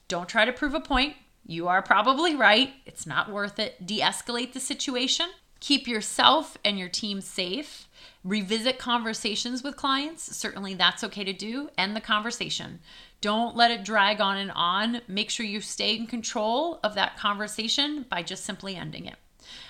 Don't 0.08 0.28
try 0.28 0.44
to 0.44 0.52
prove 0.52 0.74
a 0.74 0.80
point. 0.80 1.14
You 1.44 1.68
are 1.68 1.82
probably 1.82 2.34
right. 2.34 2.74
It's 2.84 3.06
not 3.06 3.30
worth 3.30 3.58
it. 3.58 3.86
De 3.86 4.00
escalate 4.00 4.52
the 4.52 4.60
situation. 4.60 5.26
Keep 5.60 5.88
yourself 5.88 6.56
and 6.64 6.78
your 6.78 6.88
team 6.88 7.20
safe. 7.20 7.88
Revisit 8.24 8.78
conversations 8.78 9.62
with 9.62 9.76
clients. 9.76 10.36
Certainly, 10.36 10.74
that's 10.74 11.04
okay 11.04 11.24
to 11.24 11.32
do. 11.32 11.70
End 11.78 11.94
the 11.94 12.00
conversation. 12.00 12.80
Don't 13.20 13.56
let 13.56 13.70
it 13.70 13.84
drag 13.84 14.20
on 14.20 14.36
and 14.36 14.52
on. 14.54 15.00
Make 15.08 15.30
sure 15.30 15.46
you 15.46 15.60
stay 15.60 15.96
in 15.96 16.06
control 16.06 16.80
of 16.84 16.94
that 16.94 17.16
conversation 17.16 18.04
by 18.08 18.22
just 18.22 18.44
simply 18.44 18.76
ending 18.76 19.06
it. 19.06 19.16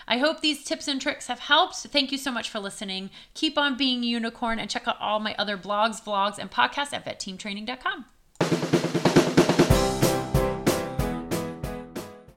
I 0.09 0.19
hope 0.19 0.41
these 0.41 0.65
tips 0.65 0.89
and 0.89 1.01
tricks 1.01 1.27
have 1.27 1.41
helped. 1.41 1.77
Thank 1.77 2.13
you 2.13 2.19
so 2.19 2.33
much 2.33 2.51
for 2.51 2.59
listening. 2.59 3.11
Keep 3.35 3.59
on 3.59 3.77
being 3.77 4.03
unicorn 4.03 4.59
and 4.59 4.71
check 4.71 4.89
out 4.89 5.01
all 5.01 5.21
my 5.21 5.35
other 5.39 5.59
blogs, 5.59 6.03
vlogs, 6.03 6.39
and 6.39 6.51
podcasts 6.51 6.93
at 6.93 7.05
vetteamtraining.com. 7.05 8.07